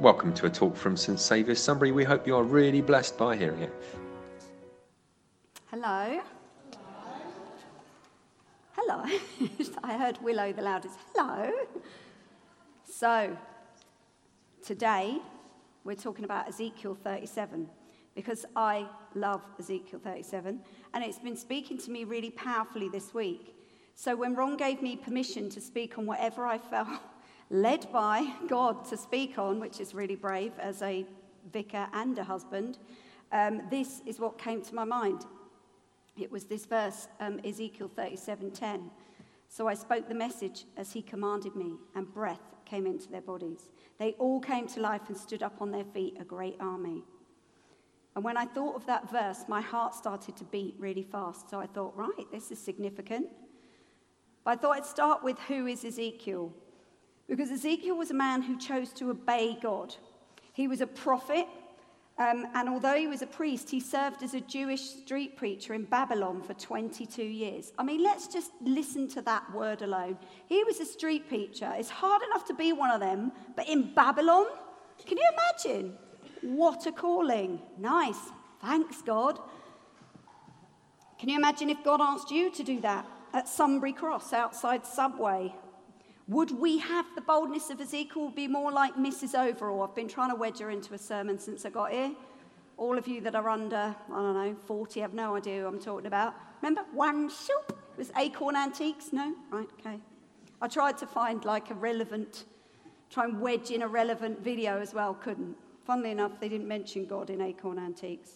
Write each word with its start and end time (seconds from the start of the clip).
Welcome 0.00 0.32
to 0.34 0.46
a 0.46 0.50
talk 0.50 0.76
from 0.76 0.96
St 0.96 1.18
Saviour's 1.18 1.60
Sunbury. 1.60 1.90
We 1.90 2.04
hope 2.04 2.24
you 2.24 2.36
are 2.36 2.44
really 2.44 2.80
blessed 2.80 3.18
by 3.18 3.34
hearing 3.34 3.62
it. 3.62 3.74
Hello. 5.72 6.20
Hello. 8.76 9.02
I 9.82 9.98
heard 9.98 10.16
Willow 10.22 10.52
the 10.52 10.62
loudest. 10.62 10.94
Hello. 11.16 11.50
So, 12.88 13.36
today 14.64 15.18
we're 15.82 15.96
talking 15.96 16.24
about 16.24 16.46
Ezekiel 16.46 16.96
37 17.02 17.68
because 18.14 18.46
I 18.54 18.86
love 19.16 19.42
Ezekiel 19.58 19.98
37 19.98 20.60
and 20.94 21.02
it's 21.02 21.18
been 21.18 21.36
speaking 21.36 21.76
to 21.76 21.90
me 21.90 22.04
really 22.04 22.30
powerfully 22.30 22.88
this 22.88 23.12
week. 23.12 23.56
So, 23.96 24.14
when 24.14 24.36
Ron 24.36 24.56
gave 24.56 24.80
me 24.80 24.94
permission 24.94 25.50
to 25.50 25.60
speak 25.60 25.98
on 25.98 26.06
whatever 26.06 26.46
I 26.46 26.56
felt 26.58 26.86
led 27.50 27.90
by 27.92 28.32
God 28.48 28.84
to 28.86 28.96
speak 28.96 29.38
on, 29.38 29.60
which 29.60 29.80
is 29.80 29.94
really 29.94 30.16
brave 30.16 30.52
as 30.58 30.82
a 30.82 31.06
vicar 31.52 31.88
and 31.92 32.18
a 32.18 32.24
husband, 32.24 32.78
um, 33.32 33.62
this 33.70 34.00
is 34.06 34.20
what 34.20 34.38
came 34.38 34.62
to 34.62 34.74
my 34.74 34.84
mind. 34.84 35.24
It 36.16 36.30
was 36.30 36.44
this 36.44 36.66
verse, 36.66 37.08
um, 37.20 37.40
Ezekiel 37.44 37.88
37:10. 37.88 38.90
So 39.48 39.66
I 39.66 39.74
spoke 39.74 40.08
the 40.08 40.14
message 40.14 40.66
as 40.76 40.92
he 40.92 41.00
commanded 41.02 41.56
me, 41.56 41.78
and 41.94 42.12
breath 42.12 42.54
came 42.64 42.86
into 42.86 43.08
their 43.08 43.22
bodies. 43.22 43.70
They 43.98 44.12
all 44.14 44.40
came 44.40 44.66
to 44.68 44.80
life 44.80 45.08
and 45.08 45.16
stood 45.16 45.42
up 45.42 45.62
on 45.62 45.70
their 45.70 45.84
feet, 45.84 46.16
a 46.20 46.24
great 46.24 46.56
army. 46.60 47.04
And 48.14 48.24
when 48.24 48.36
I 48.36 48.46
thought 48.46 48.74
of 48.74 48.84
that 48.86 49.10
verse, 49.10 49.44
my 49.48 49.60
heart 49.60 49.94
started 49.94 50.36
to 50.36 50.44
beat 50.44 50.74
really 50.78 51.04
fast. 51.04 51.48
So 51.48 51.60
I 51.60 51.66
thought, 51.66 51.96
right, 51.96 52.30
this 52.32 52.50
is 52.50 52.58
significant. 52.58 53.28
But 54.44 54.50
I 54.50 54.56
thought 54.56 54.76
I'd 54.76 54.86
start 54.86 55.22
with 55.22 55.38
who 55.40 55.66
is 55.66 55.84
Ezekiel? 55.84 56.52
Because 57.28 57.50
Ezekiel 57.50 57.96
was 57.96 58.10
a 58.10 58.14
man 58.14 58.42
who 58.42 58.58
chose 58.58 58.92
to 58.94 59.10
obey 59.10 59.58
God. 59.60 59.94
He 60.52 60.66
was 60.66 60.80
a 60.80 60.86
prophet, 60.86 61.46
um, 62.18 62.46
and 62.54 62.68
although 62.68 62.96
he 62.96 63.06
was 63.06 63.22
a 63.22 63.26
priest, 63.26 63.70
he 63.70 63.78
served 63.78 64.22
as 64.24 64.34
a 64.34 64.40
Jewish 64.40 64.80
street 64.80 65.36
preacher 65.36 65.72
in 65.74 65.84
Babylon 65.84 66.42
for 66.42 66.54
22 66.54 67.22
years. 67.22 67.72
I 67.78 67.84
mean, 67.84 68.02
let's 68.02 68.26
just 68.26 68.50
listen 68.60 69.06
to 69.10 69.22
that 69.22 69.54
word 69.54 69.82
alone. 69.82 70.18
He 70.46 70.64
was 70.64 70.80
a 70.80 70.84
street 70.84 71.28
preacher. 71.28 71.72
It's 71.76 71.90
hard 71.90 72.22
enough 72.22 72.44
to 72.46 72.54
be 72.54 72.72
one 72.72 72.90
of 72.90 73.00
them, 73.00 73.30
but 73.54 73.68
in 73.68 73.94
Babylon? 73.94 74.46
Can 75.06 75.16
you 75.16 75.28
imagine? 75.32 75.94
What 76.42 76.86
a 76.86 76.92
calling. 76.92 77.60
Nice. 77.78 78.18
Thanks, 78.60 79.00
God. 79.02 79.38
Can 81.20 81.28
you 81.28 81.36
imagine 81.36 81.70
if 81.70 81.84
God 81.84 82.00
asked 82.00 82.30
you 82.30 82.50
to 82.52 82.64
do 82.64 82.80
that 82.80 83.06
at 83.32 83.48
Sunbury 83.48 83.92
Cross 83.92 84.32
outside 84.32 84.86
Subway 84.86 85.54
would 86.28 86.50
we 86.50 86.76
have 86.78 87.06
the 87.14 87.22
boldness 87.22 87.70
of 87.70 87.80
Ezekiel 87.80 88.30
be 88.30 88.46
more 88.46 88.70
like 88.70 88.94
Mrs. 88.96 89.34
Overall? 89.34 89.82
I've 89.82 89.94
been 89.94 90.08
trying 90.08 90.30
to 90.30 90.36
wedge 90.36 90.58
her 90.58 90.70
into 90.70 90.92
a 90.92 90.98
sermon 90.98 91.38
since 91.38 91.64
I 91.64 91.70
got 91.70 91.90
here. 91.90 92.12
All 92.76 92.98
of 92.98 93.08
you 93.08 93.22
that 93.22 93.34
are 93.34 93.48
under, 93.48 93.96
I 94.12 94.14
don't 94.14 94.34
know, 94.34 94.56
40 94.66 95.00
have 95.00 95.14
no 95.14 95.36
idea 95.36 95.62
who 95.62 95.66
I'm 95.66 95.80
talking 95.80 96.06
about. 96.06 96.34
Remember 96.60 96.84
one 96.92 97.30
soup? 97.30 97.70
It 97.70 97.98
was 97.98 98.12
Acorn 98.16 98.56
Antiques? 98.56 99.10
No? 99.10 99.34
Right, 99.50 99.68
okay. 99.80 99.98
I 100.60 100.68
tried 100.68 100.98
to 100.98 101.06
find 101.06 101.44
like 101.46 101.70
a 101.70 101.74
relevant, 101.74 102.44
try 103.10 103.24
and 103.24 103.40
wedge 103.40 103.70
in 103.70 103.82
a 103.82 103.88
relevant 103.88 104.44
video 104.44 104.78
as 104.78 104.92
well, 104.92 105.14
couldn't. 105.14 105.56
Funnily 105.86 106.10
enough, 106.10 106.38
they 106.40 106.50
didn't 106.50 106.68
mention 106.68 107.06
God 107.06 107.30
in 107.30 107.40
Acorn 107.40 107.78
Antiques. 107.78 108.32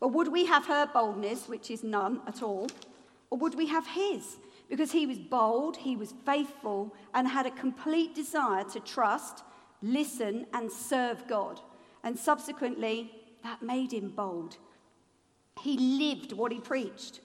but 0.00 0.08
would 0.08 0.28
we 0.28 0.46
have 0.46 0.64
her 0.66 0.86
boldness, 0.86 1.48
which 1.48 1.70
is 1.70 1.84
none 1.84 2.22
at 2.26 2.42
all, 2.42 2.66
or 3.28 3.36
would 3.38 3.54
we 3.56 3.66
have 3.66 3.86
his? 3.88 4.38
Because 4.68 4.92
he 4.92 5.06
was 5.06 5.18
bold, 5.18 5.76
he 5.76 5.96
was 5.96 6.14
faithful, 6.24 6.94
and 7.14 7.28
had 7.28 7.46
a 7.46 7.50
complete 7.50 8.14
desire 8.14 8.64
to 8.64 8.80
trust, 8.80 9.42
listen, 9.82 10.46
and 10.52 10.70
serve 10.70 11.26
God. 11.28 11.60
And 12.02 12.18
subsequently, 12.18 13.10
that 13.42 13.62
made 13.62 13.92
him 13.92 14.10
bold. 14.10 14.56
He 15.60 15.78
lived 15.78 16.32
what 16.32 16.52
he 16.52 16.60
preached. 16.60 17.20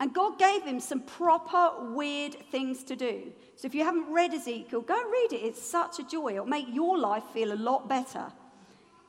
And 0.00 0.12
God 0.12 0.36
gave 0.36 0.64
him 0.64 0.80
some 0.80 1.00
proper 1.00 1.92
weird 1.92 2.34
things 2.50 2.82
to 2.84 2.96
do. 2.96 3.32
So 3.54 3.66
if 3.66 3.74
you 3.74 3.84
haven't 3.84 4.12
read 4.12 4.34
Ezekiel, 4.34 4.80
go 4.80 4.96
read 4.96 5.32
it. 5.32 5.44
It's 5.44 5.62
such 5.62 6.00
a 6.00 6.04
joy. 6.04 6.32
It'll 6.32 6.44
make 6.44 6.66
your 6.72 6.98
life 6.98 7.22
feel 7.32 7.52
a 7.52 7.54
lot 7.54 7.88
better. 7.88 8.32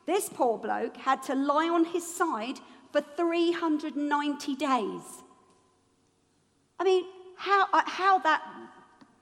This 0.06 0.28
poor 0.28 0.56
bloke 0.58 0.96
had 0.96 1.22
to 1.24 1.34
lie 1.34 1.68
on 1.68 1.84
his 1.86 2.06
side 2.06 2.60
for 2.92 3.00
390 3.00 4.54
days. 4.54 5.02
I 6.78 6.84
mean, 6.84 7.04
how, 7.36 7.66
uh, 7.72 7.82
how 7.86 8.18
that 8.20 8.42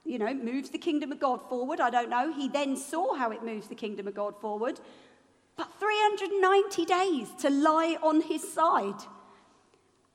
you 0.04 0.18
know, 0.18 0.34
moves 0.34 0.70
the 0.70 0.78
kingdom 0.78 1.12
of 1.12 1.20
God 1.20 1.48
forward, 1.48 1.80
I 1.80 1.90
don't 1.90 2.10
know. 2.10 2.32
He 2.32 2.48
then 2.48 2.76
saw 2.76 3.14
how 3.14 3.30
it 3.30 3.44
moves 3.44 3.68
the 3.68 3.74
kingdom 3.74 4.08
of 4.08 4.14
God 4.14 4.34
forward. 4.40 4.80
But 5.56 5.68
390 5.78 6.84
days 6.84 7.28
to 7.40 7.50
lie 7.50 7.96
on 8.02 8.22
his 8.22 8.52
side. 8.52 9.00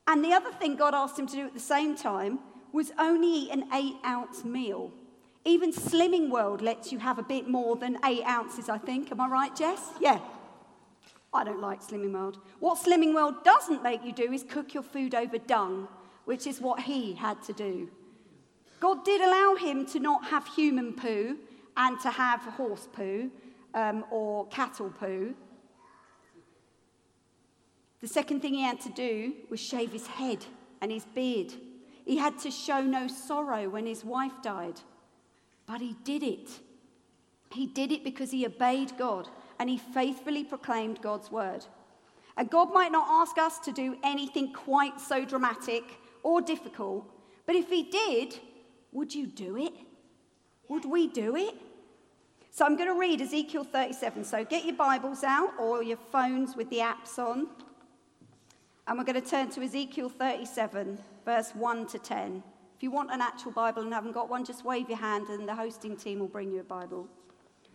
And 0.08 0.24
the 0.24 0.34
other 0.34 0.52
thing 0.52 0.76
God 0.76 0.94
asked 0.94 1.18
him 1.18 1.28
to 1.28 1.36
do 1.36 1.46
at 1.46 1.54
the 1.54 1.60
same 1.60 1.96
time 1.96 2.40
was 2.74 2.92
only 3.00 3.28
eat 3.28 3.52
an 3.52 3.66
eight 3.74 3.96
ounce 4.06 4.44
meal. 4.44 4.92
Even 5.46 5.72
Slimming 5.72 6.30
World 6.30 6.62
lets 6.62 6.92
you 6.92 7.00
have 7.00 7.20
a 7.20 7.24
bit 7.24 7.48
more 7.48 7.78
than 7.78 7.98
eight 8.04 8.24
ounces, 8.26 8.68
I 8.68 8.78
think. 8.78 9.12
Am 9.12 9.22
I 9.22 9.28
right, 9.28 9.56
Jess? 9.56 9.82
Yeah. 10.02 10.20
I 11.34 11.44
don't 11.44 11.62
like 11.62 11.82
Slimming 11.82 12.14
World. 12.14 12.40
What 12.60 12.78
Slimming 12.78 13.14
World 13.14 13.44
doesn't 13.44 13.84
make 13.84 14.04
you 14.04 14.12
do 14.12 14.32
is 14.34 14.44
cook 14.44 14.74
your 14.74 14.84
food 14.84 15.16
over 15.16 15.38
dung 15.38 15.88
which 16.28 16.46
is 16.46 16.60
what 16.60 16.82
he 16.82 17.14
had 17.14 17.42
to 17.42 17.54
do. 17.54 17.90
God 18.82 19.06
did 19.06 19.22
allow 19.22 19.56
him 19.56 19.86
to 19.86 20.00
not 20.00 20.26
have 20.26 20.46
human 20.46 20.92
poo 20.92 21.38
and 21.78 21.98
to 22.02 22.12
have 22.12 22.42
horse 22.42 22.86
poo 22.92 23.32
um, 23.74 24.04
or 24.12 24.46
cattle 24.48 24.90
poo. 24.90 25.34
The 28.02 28.10
second 28.10 28.42
thing 28.42 28.56
he 28.56 28.62
had 28.62 28.82
to 28.82 28.90
do 28.90 29.36
was 29.50 29.62
shave 29.62 29.94
his 29.94 30.06
head 30.06 30.46
and 30.82 30.92
his 30.92 31.06
beard. 31.06 31.54
He 32.04 32.18
had 32.18 32.38
to 32.40 32.52
show 32.52 32.82
no 32.82 33.08
sorrow 33.08 33.70
when 33.70 33.86
his 33.86 34.04
wife 34.04 34.42
died. 34.44 34.82
But 35.66 35.80
he 35.80 35.96
did 36.04 36.24
it. 36.24 36.60
He 37.54 37.68
did 37.68 37.94
it 37.94 38.04
because 38.04 38.32
he 38.32 38.46
obeyed 38.46 38.98
God 38.98 39.30
and 39.60 39.70
he 39.70 39.78
faithfully 39.78 40.44
proclaimed 40.44 41.02
God's 41.02 41.32
word. 41.32 41.66
And 42.36 42.50
God 42.50 42.74
might 42.74 42.92
not 42.92 43.08
ask 43.10 43.38
us 43.38 43.60
to 43.60 43.72
do 43.72 43.96
anything 44.04 44.52
quite 44.52 45.00
so 45.00 45.24
dramatic 45.24 45.86
or 46.28 46.42
difficult. 46.42 47.10
But 47.46 47.56
if 47.56 47.70
he 47.70 47.84
did, 47.84 48.38
would 48.92 49.16
you 49.16 49.28
do 49.28 49.56
it? 49.56 49.72
Would 50.68 50.84
we 50.84 51.08
do 51.08 51.38
it? 51.38 51.56
So 52.52 52.66
I'm 52.66 52.76
going 52.76 52.90
to 52.90 53.00
read 53.00 53.22
Ezekiel 53.22 53.64
37. 53.64 54.26
So 54.26 54.44
get 54.44 54.66
your 54.66 54.76
Bibles 54.76 55.24
out 55.24 55.52
or 55.58 55.82
your 55.82 55.96
phones 56.12 56.58
with 56.58 56.70
the 56.70 56.80
apps 56.80 57.18
on. 57.18 57.48
And 58.86 58.98
we're 58.98 59.06
going 59.06 59.22
to 59.22 59.30
turn 59.30 59.50
to 59.52 59.62
Ezekiel 59.62 60.10
37, 60.10 61.00
verse 61.24 61.52
1 61.52 61.88
to 61.88 62.00
10. 62.00 62.44
If 62.76 62.84
you 62.84 62.92
want 62.92 63.10
an 63.12 63.22
actual 63.22 63.54
Bible 63.54 63.84
and 63.84 63.94
haven't 63.94 64.12
got 64.12 64.30
one, 64.30 64.44
just 64.44 64.66
wave 64.66 64.90
your 64.90 64.98
hand 64.98 65.30
and 65.30 65.48
the 65.48 65.56
hosting 65.56 65.96
team 65.96 66.20
will 66.20 66.28
bring 66.28 66.52
you 66.52 66.60
a 66.60 66.64
Bible. 66.64 67.08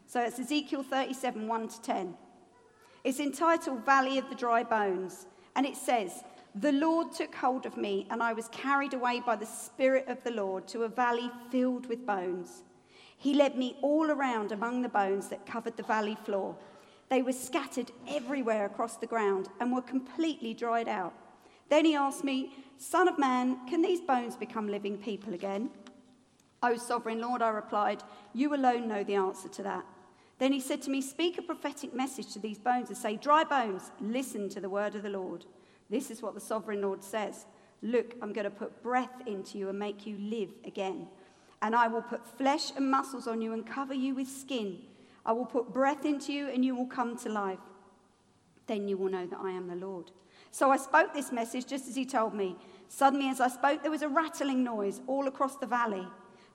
So 0.06 0.20
it's 0.20 0.38
Ezekiel 0.38 0.82
37, 0.82 1.48
1 1.48 1.69
to 1.69 1.80
10. 1.80 2.14
It's 3.02 3.19
entitled 3.19 3.86
Valley 3.86 4.19
of 4.19 4.28
the 4.28 4.34
Dry 4.34 4.62
Bones. 4.62 5.26
And 5.56 5.64
it 5.64 5.76
says, 5.76 6.22
the 6.54 6.72
Lord 6.72 7.12
took 7.12 7.34
hold 7.34 7.64
of 7.64 7.76
me, 7.76 8.06
and 8.10 8.22
I 8.22 8.34
was 8.34 8.48
carried 8.48 8.92
away 8.92 9.20
by 9.20 9.36
the 9.36 9.46
Spirit 9.46 10.06
of 10.08 10.22
the 10.22 10.30
Lord 10.30 10.68
to 10.68 10.82
a 10.82 10.88
valley 10.88 11.30
filled 11.50 11.86
with 11.86 12.06
bones. 12.06 12.62
He 13.16 13.34
led 13.34 13.56
me 13.56 13.76
all 13.80 14.10
around 14.10 14.52
among 14.52 14.82
the 14.82 14.88
bones 14.88 15.28
that 15.28 15.46
covered 15.46 15.76
the 15.76 15.82
valley 15.82 16.16
floor. 16.24 16.56
They 17.08 17.22
were 17.22 17.32
scattered 17.32 17.90
everywhere 18.08 18.66
across 18.66 18.96
the 18.96 19.06
ground 19.06 19.48
and 19.60 19.72
were 19.72 19.82
completely 19.82 20.52
dried 20.52 20.88
out. 20.88 21.14
Then 21.70 21.84
he 21.84 21.94
asked 21.94 22.24
me, 22.24 22.52
Son 22.76 23.08
of 23.08 23.19
man, 23.19 23.66
can 23.66 23.80
these 23.80 24.00
bones 24.00 24.36
become 24.36 24.69
living 24.69 24.98
people 24.98 25.32
again? 25.32 25.70
O 26.62 26.76
sovereign 26.76 27.20
Lord, 27.20 27.40
I 27.40 27.48
replied, 27.48 28.02
You 28.34 28.54
alone 28.54 28.88
know 28.88 29.04
the 29.04 29.14
answer 29.14 29.48
to 29.48 29.62
that. 29.62 29.84
Then 30.42 30.53
he 30.53 30.58
said 30.58 30.82
to 30.82 30.90
me, 30.90 31.00
Speak 31.00 31.38
a 31.38 31.43
prophetic 31.43 31.94
message 31.94 32.32
to 32.32 32.40
these 32.40 32.58
bones 32.58 32.88
and 32.88 32.99
say, 32.99 33.14
Dry 33.14 33.44
bones, 33.44 33.93
listen 34.00 34.49
to 34.49 34.61
the 34.61 34.69
word 34.69 34.96
of 34.96 35.05
the 35.05 35.08
Lord. 35.08 35.44
This 35.88 36.11
is 36.11 36.20
what 36.20 36.34
the 36.34 36.40
sovereign 36.40 36.82
Lord 36.82 37.05
says 37.05 37.46
Look, 37.81 38.17
I'm 38.20 38.32
going 38.32 38.46
to 38.46 38.50
put 38.50 38.82
breath 38.82 39.22
into 39.25 39.56
you 39.56 39.69
and 39.69 39.78
make 39.78 40.05
you 40.05 40.19
live 40.19 40.50
again. 40.64 41.06
And 41.62 41.76
I 41.76 41.87
will 41.87 42.02
put 42.02 42.26
flesh 42.26 42.72
and 42.75 42.90
muscles 42.90 43.28
on 43.28 43.40
you 43.40 43.52
and 43.52 43.64
cover 43.64 43.94
you 43.94 44.17
with 44.17 44.26
skin. 44.26 44.81
I 45.25 45.31
will 45.31 45.46
put 45.46 45.72
breath 45.72 46.05
into 46.05 46.32
you 46.32 46.49
and 46.49 46.64
you 46.64 46.75
will 46.75 46.87
come 46.88 47.17
to 47.19 47.28
life. 47.28 47.61
Then 48.67 48.88
you 48.88 48.96
will 48.96 49.12
know 49.12 49.26
that 49.26 49.38
I 49.40 49.52
am 49.52 49.69
the 49.69 49.76
Lord. 49.76 50.11
So 50.50 50.72
I 50.72 50.76
spoke 50.76 51.14
this 51.14 51.31
message 51.31 51.69
just 51.69 51.87
as 51.87 51.94
he 51.94 52.05
told 52.05 52.34
me. 52.34 52.56
Suddenly, 52.88 53.28
as 53.28 53.40
I 53.40 53.46
spoke, 53.46 53.82
there 53.82 53.93
was 53.93 54.02
a 54.02 54.08
rattling 54.08 54.64
noise 54.64 55.02
all 55.06 55.28
across 55.28 55.55
the 55.55 55.67
valley. 55.67 56.08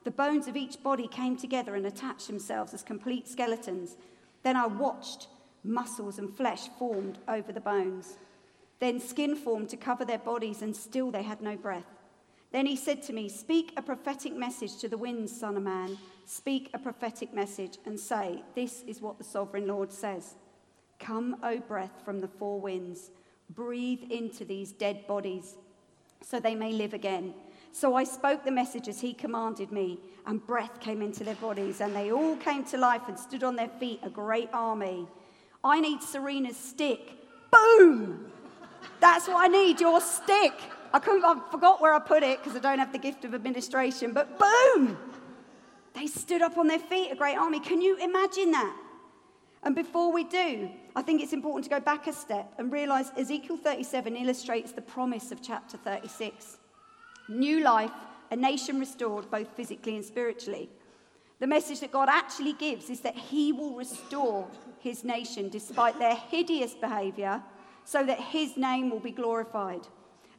The 0.08 0.12
bones 0.12 0.48
of 0.48 0.56
each 0.56 0.82
body 0.82 1.06
came 1.06 1.36
together 1.36 1.74
and 1.74 1.84
attached 1.84 2.28
themselves 2.28 2.72
as 2.72 2.82
complete 2.82 3.28
skeletons. 3.28 3.98
Then 4.42 4.56
I 4.56 4.66
watched. 4.66 5.28
Muscles 5.62 6.18
and 6.18 6.34
flesh 6.34 6.70
formed 6.78 7.18
over 7.28 7.52
the 7.52 7.60
bones. 7.60 8.16
Then 8.80 9.00
skin 9.00 9.36
formed 9.36 9.68
to 9.68 9.76
cover 9.76 10.06
their 10.06 10.16
bodies, 10.16 10.62
and 10.62 10.74
still 10.74 11.10
they 11.10 11.24
had 11.24 11.42
no 11.42 11.56
breath. 11.56 11.84
Then 12.52 12.64
he 12.64 12.74
said 12.74 13.02
to 13.02 13.12
me, 13.12 13.28
Speak 13.28 13.74
a 13.76 13.82
prophetic 13.82 14.34
message 14.34 14.78
to 14.78 14.88
the 14.88 14.96
winds, 14.96 15.38
Son 15.38 15.58
of 15.58 15.62
Man. 15.62 15.98
Speak 16.24 16.70
a 16.72 16.78
prophetic 16.78 17.34
message 17.34 17.76
and 17.84 18.00
say, 18.00 18.42
This 18.54 18.84
is 18.86 19.02
what 19.02 19.18
the 19.18 19.24
sovereign 19.24 19.66
Lord 19.66 19.92
says 19.92 20.36
Come, 20.98 21.36
O 21.42 21.58
breath 21.58 22.00
from 22.02 22.20
the 22.20 22.28
four 22.28 22.62
winds, 22.62 23.10
breathe 23.50 24.10
into 24.10 24.46
these 24.46 24.72
dead 24.72 25.06
bodies 25.06 25.58
so 26.22 26.40
they 26.40 26.54
may 26.54 26.72
live 26.72 26.94
again. 26.94 27.34
So 27.72 27.94
I 27.94 28.04
spoke 28.04 28.44
the 28.44 28.50
message 28.50 28.88
as 28.88 29.00
he 29.00 29.12
commanded 29.12 29.70
me, 29.70 30.00
and 30.26 30.44
breath 30.46 30.80
came 30.80 31.02
into 31.02 31.24
their 31.24 31.34
bodies, 31.36 31.80
and 31.80 31.94
they 31.94 32.10
all 32.10 32.36
came 32.36 32.64
to 32.64 32.76
life 32.76 33.02
and 33.08 33.18
stood 33.18 33.44
on 33.44 33.56
their 33.56 33.68
feet, 33.68 34.00
a 34.02 34.10
great 34.10 34.48
army. 34.52 35.06
I 35.62 35.80
need 35.80 36.02
Serena's 36.02 36.56
stick. 36.56 37.12
Boom! 37.50 38.30
That's 39.00 39.28
what 39.28 39.44
I 39.44 39.48
need, 39.48 39.80
your 39.80 40.00
stick. 40.00 40.54
I, 40.92 40.98
couldn't, 40.98 41.24
I 41.24 41.38
forgot 41.50 41.80
where 41.80 41.94
I 41.94 41.98
put 41.98 42.22
it 42.22 42.42
because 42.42 42.56
I 42.56 42.60
don't 42.60 42.78
have 42.78 42.92
the 42.92 42.98
gift 42.98 43.24
of 43.24 43.34
administration, 43.34 44.12
but 44.12 44.38
boom! 44.38 44.96
They 45.94 46.06
stood 46.06 46.42
up 46.42 46.56
on 46.58 46.66
their 46.66 46.78
feet, 46.78 47.10
a 47.10 47.16
great 47.16 47.36
army. 47.36 47.60
Can 47.60 47.80
you 47.80 47.96
imagine 47.96 48.52
that? 48.52 48.76
And 49.62 49.74
before 49.74 50.12
we 50.12 50.24
do, 50.24 50.70
I 50.94 51.02
think 51.02 51.22
it's 51.22 51.32
important 51.32 51.64
to 51.64 51.70
go 51.70 51.80
back 51.80 52.06
a 52.06 52.12
step 52.12 52.54
and 52.58 52.70
realize 52.70 53.10
Ezekiel 53.16 53.56
37 53.56 54.16
illustrates 54.16 54.72
the 54.72 54.82
promise 54.82 55.32
of 55.32 55.42
chapter 55.42 55.76
36 55.76 56.57
new 57.28 57.62
life, 57.62 57.90
a 58.30 58.36
nation 58.36 58.78
restored 58.78 59.30
both 59.30 59.48
physically 59.56 59.96
and 59.96 60.04
spiritually. 60.04 60.68
The 61.40 61.46
message 61.46 61.80
that 61.80 61.92
God 61.92 62.08
actually 62.08 62.54
gives 62.54 62.90
is 62.90 63.00
that 63.00 63.16
He 63.16 63.52
will 63.52 63.74
restore 63.74 64.48
His 64.80 65.04
nation 65.04 65.48
despite 65.48 65.98
their 65.98 66.16
hideous 66.16 66.74
behavior 66.74 67.42
so 67.84 68.04
that 68.04 68.20
His 68.20 68.56
name 68.56 68.90
will 68.90 69.00
be 69.00 69.12
glorified. 69.12 69.86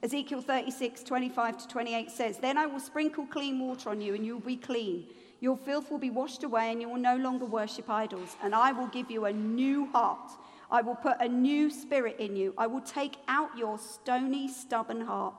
Ezekiel 0.04 0.42
36, 0.42 1.04
25 1.04 1.58
to 1.58 1.68
28 1.68 2.12
says, 2.12 2.38
Then 2.38 2.58
I 2.58 2.66
will 2.66 2.80
sprinkle 2.80 3.26
clean 3.26 3.60
water 3.60 3.90
on 3.90 4.02
you, 4.02 4.14
and 4.14 4.26
you 4.26 4.34
will 4.34 4.46
be 4.46 4.56
clean. 4.56 5.08
Your 5.42 5.58
filth 5.58 5.90
will 5.90 6.00
be 6.00 6.10
washed 6.10 6.44
away, 6.44 6.72
and 6.72 6.82
you 6.82 6.90
will 6.90 7.00
no 7.00 7.18
longer 7.18 7.46
worship 7.46 7.90
idols. 7.90 8.36
And 8.44 8.54
I 8.54 8.72
will 8.72 8.88
give 8.88 9.12
you 9.12 9.26
a 9.26 9.34
new 9.34 9.88
heart. 9.88 10.32
I 10.72 10.82
will 10.82 10.96
put 10.96 11.18
a 11.20 11.28
new 11.28 11.70
spirit 11.70 12.18
in 12.20 12.36
you. 12.36 12.54
I 12.58 12.68
will 12.68 12.82
take 12.82 13.18
out 13.28 13.58
your 13.58 13.78
stony, 13.78 14.48
stubborn 14.48 15.02
heart 15.02 15.34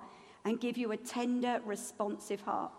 and 0.44 0.60
give 0.60 0.76
you 0.76 0.92
a 0.92 0.96
tender, 0.96 1.60
responsive 1.64 2.40
heart. 2.40 2.72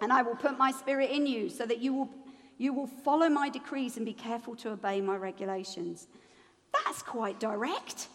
And 0.00 0.12
I 0.12 0.22
will 0.22 0.36
put 0.36 0.58
my 0.58 0.70
spirit 0.70 1.10
in 1.10 1.26
you 1.26 1.48
so 1.48 1.66
that 1.66 1.78
you 1.78 1.92
will, 1.92 2.10
you 2.58 2.72
will 2.72 2.86
follow 2.86 3.28
my 3.28 3.48
decrees 3.48 3.96
and 3.96 4.04
be 4.04 4.12
careful 4.12 4.54
to 4.56 4.70
obey 4.70 5.00
my 5.00 5.16
regulations. 5.16 6.06
That's 6.72 7.02
quite 7.02 7.40
direct. 7.40 8.08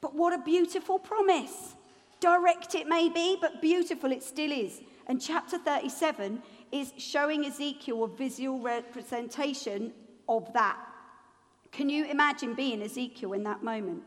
But 0.00 0.14
what 0.14 0.32
a 0.32 0.38
beautiful 0.38 0.98
promise. 0.98 1.74
Direct 2.20 2.74
it 2.74 2.86
may 2.86 3.08
be, 3.08 3.36
but 3.40 3.60
beautiful 3.62 4.12
it 4.12 4.22
still 4.22 4.52
is. 4.52 4.80
And 5.06 5.20
chapter 5.20 5.58
37 5.58 6.42
is 6.70 6.92
showing 6.96 7.44
Ezekiel 7.44 8.04
a 8.04 8.08
visual 8.08 8.60
representation 8.60 9.92
of 10.28 10.52
that. 10.52 10.78
Can 11.72 11.88
you 11.88 12.04
imagine 12.04 12.54
being 12.54 12.82
Ezekiel 12.82 13.32
in 13.32 13.42
that 13.44 13.62
moment? 13.62 14.02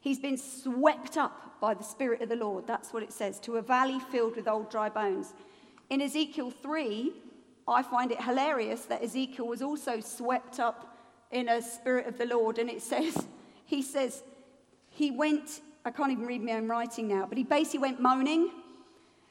He's 0.00 0.18
been 0.18 0.36
swept 0.36 1.16
up 1.16 1.60
by 1.60 1.74
the 1.74 1.84
Spirit 1.84 2.22
of 2.22 2.28
the 2.28 2.36
Lord. 2.36 2.66
That's 2.66 2.92
what 2.92 3.02
it 3.02 3.12
says, 3.12 3.38
to 3.40 3.56
a 3.56 3.62
valley 3.62 4.00
filled 4.10 4.36
with 4.36 4.48
old 4.48 4.70
dry 4.70 4.88
bones. 4.88 5.34
In 5.90 6.00
Ezekiel 6.00 6.50
3, 6.50 7.12
I 7.68 7.82
find 7.82 8.10
it 8.10 8.22
hilarious 8.22 8.82
that 8.86 9.02
Ezekiel 9.02 9.46
was 9.46 9.62
also 9.62 10.00
swept 10.00 10.58
up 10.58 10.96
in 11.30 11.48
a 11.48 11.60
spirit 11.60 12.06
of 12.06 12.18
the 12.18 12.26
Lord. 12.26 12.58
And 12.58 12.70
it 12.70 12.82
says, 12.92 13.26
he 13.66 13.82
says, 13.82 14.22
he 14.88 15.10
went 15.10 15.60
I 15.84 15.90
can't 15.90 16.12
even 16.12 16.26
read 16.26 16.42
my 16.42 16.52
own 16.52 16.68
writing 16.68 17.08
now, 17.08 17.26
but 17.26 17.38
he 17.38 17.44
basically 17.44 17.80
went 17.80 18.00
moaning. 18.00 18.50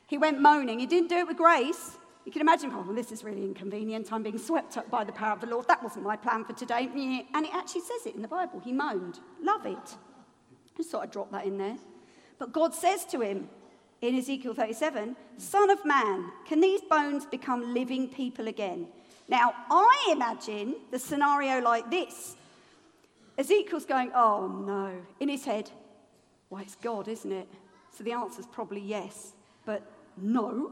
He 0.07 0.17
went 0.17 0.41
moaning. 0.41 0.79
He 0.79 0.87
didn't 0.87 1.09
do 1.09 1.17
it 1.17 1.27
with 1.27 1.37
grace. 1.37 1.97
You 2.25 2.31
can 2.31 2.41
imagine, 2.41 2.71
oh, 2.73 2.81
well, 2.81 2.95
this 2.95 3.11
is 3.11 3.23
really 3.23 3.43
inconvenient. 3.43 4.11
I'm 4.11 4.23
being 4.23 4.37
swept 4.37 4.77
up 4.77 4.89
by 4.89 5.03
the 5.03 5.11
power 5.11 5.33
of 5.33 5.41
the 5.41 5.47
Lord. 5.47 5.67
That 5.67 5.83
wasn't 5.83 6.05
my 6.05 6.15
plan 6.15 6.43
for 6.43 6.53
today. 6.53 6.89
And 7.33 7.45
it 7.45 7.53
actually 7.53 7.81
says 7.81 8.07
it 8.07 8.15
in 8.15 8.21
the 8.21 8.27
Bible. 8.27 8.59
He 8.59 8.71
moaned. 8.71 9.19
Love 9.41 9.65
it. 9.65 9.95
Just 10.79 10.91
thought 10.91 11.03
I'd 11.03 11.11
drop 11.11 11.29
that 11.33 11.43
in 11.43 11.57
there. 11.57 11.75
But 12.37 12.53
God 12.53 12.73
says 12.73 13.03
to 13.07 13.19
him 13.19 13.49
in 14.01 14.17
Ezekiel 14.17 14.53
37 14.53 15.13
Son 15.37 15.69
of 15.69 15.83
man, 15.83 16.31
can 16.47 16.61
these 16.61 16.79
bones 16.79 17.25
become 17.25 17.73
living 17.73 18.07
people 18.07 18.47
again? 18.47 18.87
Now, 19.27 19.53
I 19.69 20.07
imagine 20.13 20.77
the 20.89 20.97
scenario 20.97 21.59
like 21.59 21.91
this 21.91 22.37
Ezekiel's 23.37 23.83
going, 23.83 24.13
Oh 24.15 24.47
no, 24.47 24.93
in 25.19 25.27
his 25.27 25.43
head, 25.43 25.69
why, 26.47 26.61
it's 26.61 26.75
God, 26.75 27.09
isn't 27.09 27.31
it? 27.31 27.49
So 27.97 28.05
the 28.05 28.13
answer's 28.13 28.47
probably 28.47 28.79
yes, 28.79 29.33
but 29.65 29.83
no. 30.15 30.71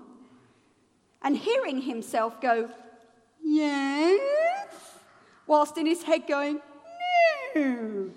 And 1.21 1.35
hearing 1.35 1.81
himself 1.81 2.39
go, 2.39 2.69
yes, 3.43 4.21
whilst 5.45 5.77
in 5.77 5.85
his 5.85 6.01
head 6.03 6.27
going, 6.29 6.61
no. 7.53 8.09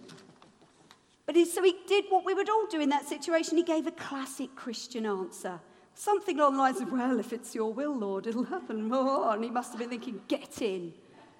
But 1.31 1.37
he, 1.37 1.45
so 1.45 1.63
he 1.63 1.77
did 1.87 2.07
what 2.09 2.25
we 2.25 2.35
would 2.35 2.51
all 2.51 2.67
do 2.67 2.81
in 2.81 2.89
that 2.89 3.07
situation. 3.07 3.57
He 3.57 3.63
gave 3.63 3.87
a 3.87 3.93
classic 3.93 4.57
Christian 4.57 5.07
answer. 5.07 5.61
Something 5.95 6.41
along 6.41 6.55
the 6.55 6.59
lines 6.59 6.81
of, 6.81 6.91
well, 6.91 7.21
if 7.21 7.33
it's 7.33 7.55
your 7.55 7.73
will, 7.73 7.97
Lord, 7.97 8.27
it'll 8.27 8.43
happen. 8.43 8.91
Oh, 8.93 9.31
and 9.31 9.45
he 9.45 9.49
must 9.49 9.71
have 9.71 9.79
been 9.79 9.91
thinking, 9.91 10.21
get 10.27 10.61
in. 10.61 10.93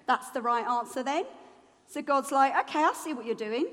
That's 0.07 0.29
the 0.29 0.41
right 0.41 0.65
answer 0.65 1.03
then. 1.03 1.25
So 1.87 2.01
God's 2.01 2.31
like, 2.31 2.57
okay, 2.69 2.79
I 2.79 2.93
see 2.93 3.11
what 3.11 3.25
you're 3.25 3.35
doing. 3.35 3.65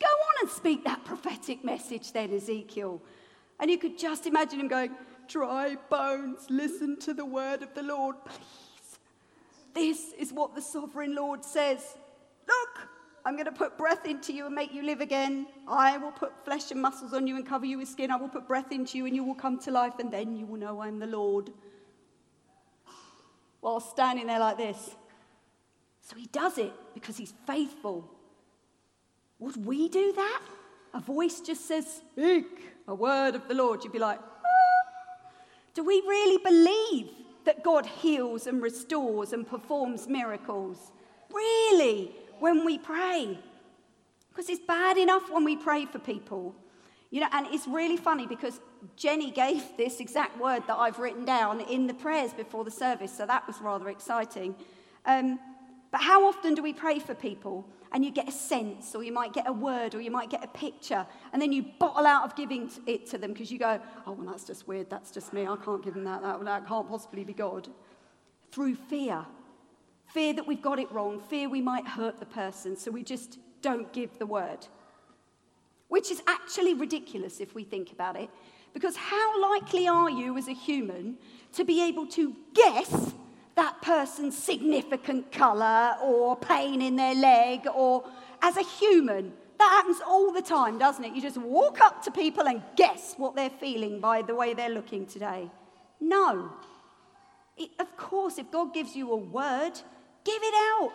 Go 0.00 0.08
on 0.08 0.34
and 0.42 0.50
speak 0.50 0.82
that 0.82 1.04
prophetic 1.04 1.64
message 1.64 2.10
then, 2.10 2.34
Ezekiel. 2.34 3.00
And 3.60 3.70
you 3.70 3.78
could 3.78 3.96
just 3.96 4.26
imagine 4.26 4.58
him 4.58 4.66
going, 4.66 4.90
Dry 5.28 5.76
bones, 5.88 6.46
listen 6.50 6.98
to 6.98 7.14
the 7.14 7.24
word 7.24 7.62
of 7.62 7.72
the 7.74 7.84
Lord, 7.84 8.16
please. 8.24 8.98
This 9.72 10.12
is 10.18 10.32
what 10.32 10.56
the 10.56 10.62
sovereign 10.62 11.14
Lord 11.14 11.44
says. 11.44 11.96
I'm 13.26 13.34
going 13.34 13.46
to 13.46 13.52
put 13.52 13.78
breath 13.78 14.04
into 14.06 14.34
you 14.34 14.46
and 14.46 14.54
make 14.54 14.74
you 14.74 14.82
live 14.82 15.00
again. 15.00 15.46
I 15.66 15.96
will 15.96 16.10
put 16.12 16.44
flesh 16.44 16.70
and 16.70 16.82
muscles 16.82 17.14
on 17.14 17.26
you 17.26 17.36
and 17.36 17.46
cover 17.46 17.64
you 17.64 17.78
with 17.78 17.88
skin. 17.88 18.10
I 18.10 18.16
will 18.16 18.28
put 18.28 18.46
breath 18.46 18.70
into 18.70 18.98
you 18.98 19.06
and 19.06 19.16
you 19.16 19.24
will 19.24 19.34
come 19.34 19.58
to 19.60 19.70
life, 19.70 19.94
and 19.98 20.12
then 20.12 20.36
you 20.36 20.44
will 20.44 20.58
know 20.58 20.82
I'm 20.82 20.98
the 20.98 21.06
Lord. 21.06 21.50
While 23.60 23.80
standing 23.80 24.26
there 24.26 24.38
like 24.38 24.58
this. 24.58 24.94
So 26.02 26.16
he 26.16 26.26
does 26.26 26.58
it 26.58 26.72
because 26.92 27.16
he's 27.16 27.32
faithful. 27.46 28.10
Would 29.38 29.64
we 29.64 29.88
do 29.88 30.12
that? 30.12 30.42
A 30.92 31.00
voice 31.00 31.40
just 31.40 31.66
says, 31.66 32.02
Speak 32.12 32.74
a 32.86 32.94
word 32.94 33.34
of 33.34 33.48
the 33.48 33.54
Lord. 33.54 33.82
You'd 33.82 33.92
be 33.92 33.98
like, 33.98 34.20
ah. 34.20 35.30
Do 35.72 35.82
we 35.82 36.02
really 36.06 36.38
believe 36.44 37.08
that 37.44 37.64
God 37.64 37.86
heals 37.86 38.46
and 38.46 38.62
restores 38.62 39.32
and 39.32 39.46
performs 39.46 40.08
miracles? 40.08 40.92
Really? 41.32 42.12
When 42.40 42.64
we 42.64 42.78
pray? 42.78 43.38
Because 44.28 44.48
it's 44.48 44.64
bad 44.66 44.96
enough 44.98 45.30
when 45.30 45.44
we 45.44 45.56
pray 45.56 45.86
for 45.86 45.98
people. 45.98 46.54
You 47.10 47.20
know, 47.20 47.28
and 47.32 47.46
it's 47.52 47.68
really 47.68 47.96
funny 47.96 48.26
because 48.26 48.60
Jenny 48.96 49.30
gave 49.30 49.62
this 49.76 50.00
exact 50.00 50.38
word 50.40 50.64
that 50.66 50.76
I've 50.76 50.98
written 50.98 51.24
down 51.24 51.60
in 51.60 51.86
the 51.86 51.94
prayers 51.94 52.32
before 52.32 52.64
the 52.64 52.70
service, 52.70 53.16
so 53.16 53.26
that 53.26 53.46
was 53.46 53.60
rather 53.60 53.88
exciting. 53.88 54.54
Um, 55.06 55.38
but 55.92 56.00
how 56.00 56.26
often 56.26 56.54
do 56.54 56.62
we 56.62 56.72
pray 56.72 56.98
for 56.98 57.14
people 57.14 57.68
and 57.94 58.04
you 58.04 58.10
get 58.10 58.28
a 58.28 58.32
sense, 58.32 58.96
or 58.96 59.04
you 59.04 59.12
might 59.12 59.32
get 59.32 59.48
a 59.48 59.52
word, 59.52 59.94
or 59.94 60.00
you 60.00 60.10
might 60.10 60.28
get 60.28 60.42
a 60.42 60.48
picture, 60.48 61.06
and 61.32 61.40
then 61.40 61.52
you 61.52 61.64
bottle 61.78 62.04
out 62.04 62.24
of 62.24 62.34
giving 62.34 62.68
it 62.86 63.06
to 63.10 63.16
them 63.16 63.32
because 63.32 63.52
you 63.52 63.58
go, 63.60 63.80
oh, 64.04 64.12
well, 64.12 64.26
that's 64.26 64.42
just 64.42 64.66
weird, 64.66 64.90
that's 64.90 65.12
just 65.12 65.32
me, 65.32 65.46
I 65.46 65.54
can't 65.54 65.82
give 65.84 65.94
them 65.94 66.02
that, 66.02 66.20
that, 66.22 66.44
that 66.44 66.66
can't 66.66 66.88
possibly 66.88 67.22
be 67.22 67.32
God. 67.32 67.68
Through 68.50 68.74
fear. 68.74 69.24
Fear 70.14 70.34
that 70.34 70.46
we've 70.46 70.62
got 70.62 70.78
it 70.78 70.90
wrong, 70.92 71.20
fear 71.20 71.48
we 71.48 71.60
might 71.60 71.86
hurt 71.86 72.20
the 72.20 72.26
person, 72.26 72.76
so 72.76 72.90
we 72.90 73.02
just 73.02 73.38
don't 73.62 73.92
give 73.92 74.16
the 74.18 74.26
word. 74.26 74.66
Which 75.88 76.10
is 76.10 76.22
actually 76.28 76.74
ridiculous 76.74 77.40
if 77.40 77.54
we 77.54 77.64
think 77.64 77.92
about 77.92 78.16
it, 78.16 78.30
because 78.72 78.96
how 78.96 79.42
likely 79.42 79.88
are 79.88 80.08
you 80.08 80.38
as 80.38 80.46
a 80.46 80.52
human 80.52 81.18
to 81.54 81.64
be 81.64 81.82
able 81.82 82.06
to 82.06 82.34
guess 82.54 83.12
that 83.56 83.82
person's 83.82 84.36
significant 84.36 85.32
colour 85.32 85.96
or 86.02 86.36
pain 86.36 86.80
in 86.80 86.96
their 86.96 87.14
leg 87.14 87.66
or 87.74 88.04
as 88.42 88.56
a 88.56 88.62
human. 88.62 89.32
That 89.58 89.68
happens 89.70 89.98
all 90.06 90.32
the 90.32 90.42
time, 90.42 90.78
doesn't 90.78 91.04
it? 91.04 91.14
You 91.14 91.22
just 91.22 91.36
walk 91.36 91.80
up 91.80 92.02
to 92.04 92.10
people 92.10 92.46
and 92.46 92.62
guess 92.76 93.14
what 93.16 93.34
they're 93.34 93.50
feeling 93.50 94.00
by 94.00 94.22
the 94.22 94.34
way 94.34 94.54
they're 94.54 94.68
looking 94.68 95.06
today. 95.06 95.50
No. 96.00 96.52
It, 97.56 97.70
of 97.78 97.96
course, 97.96 98.38
if 98.38 98.50
God 98.50 98.74
gives 98.74 98.96
you 98.96 99.12
a 99.12 99.16
word, 99.16 99.80
give 100.24 100.42
it 100.42 100.54
out. 100.54 100.92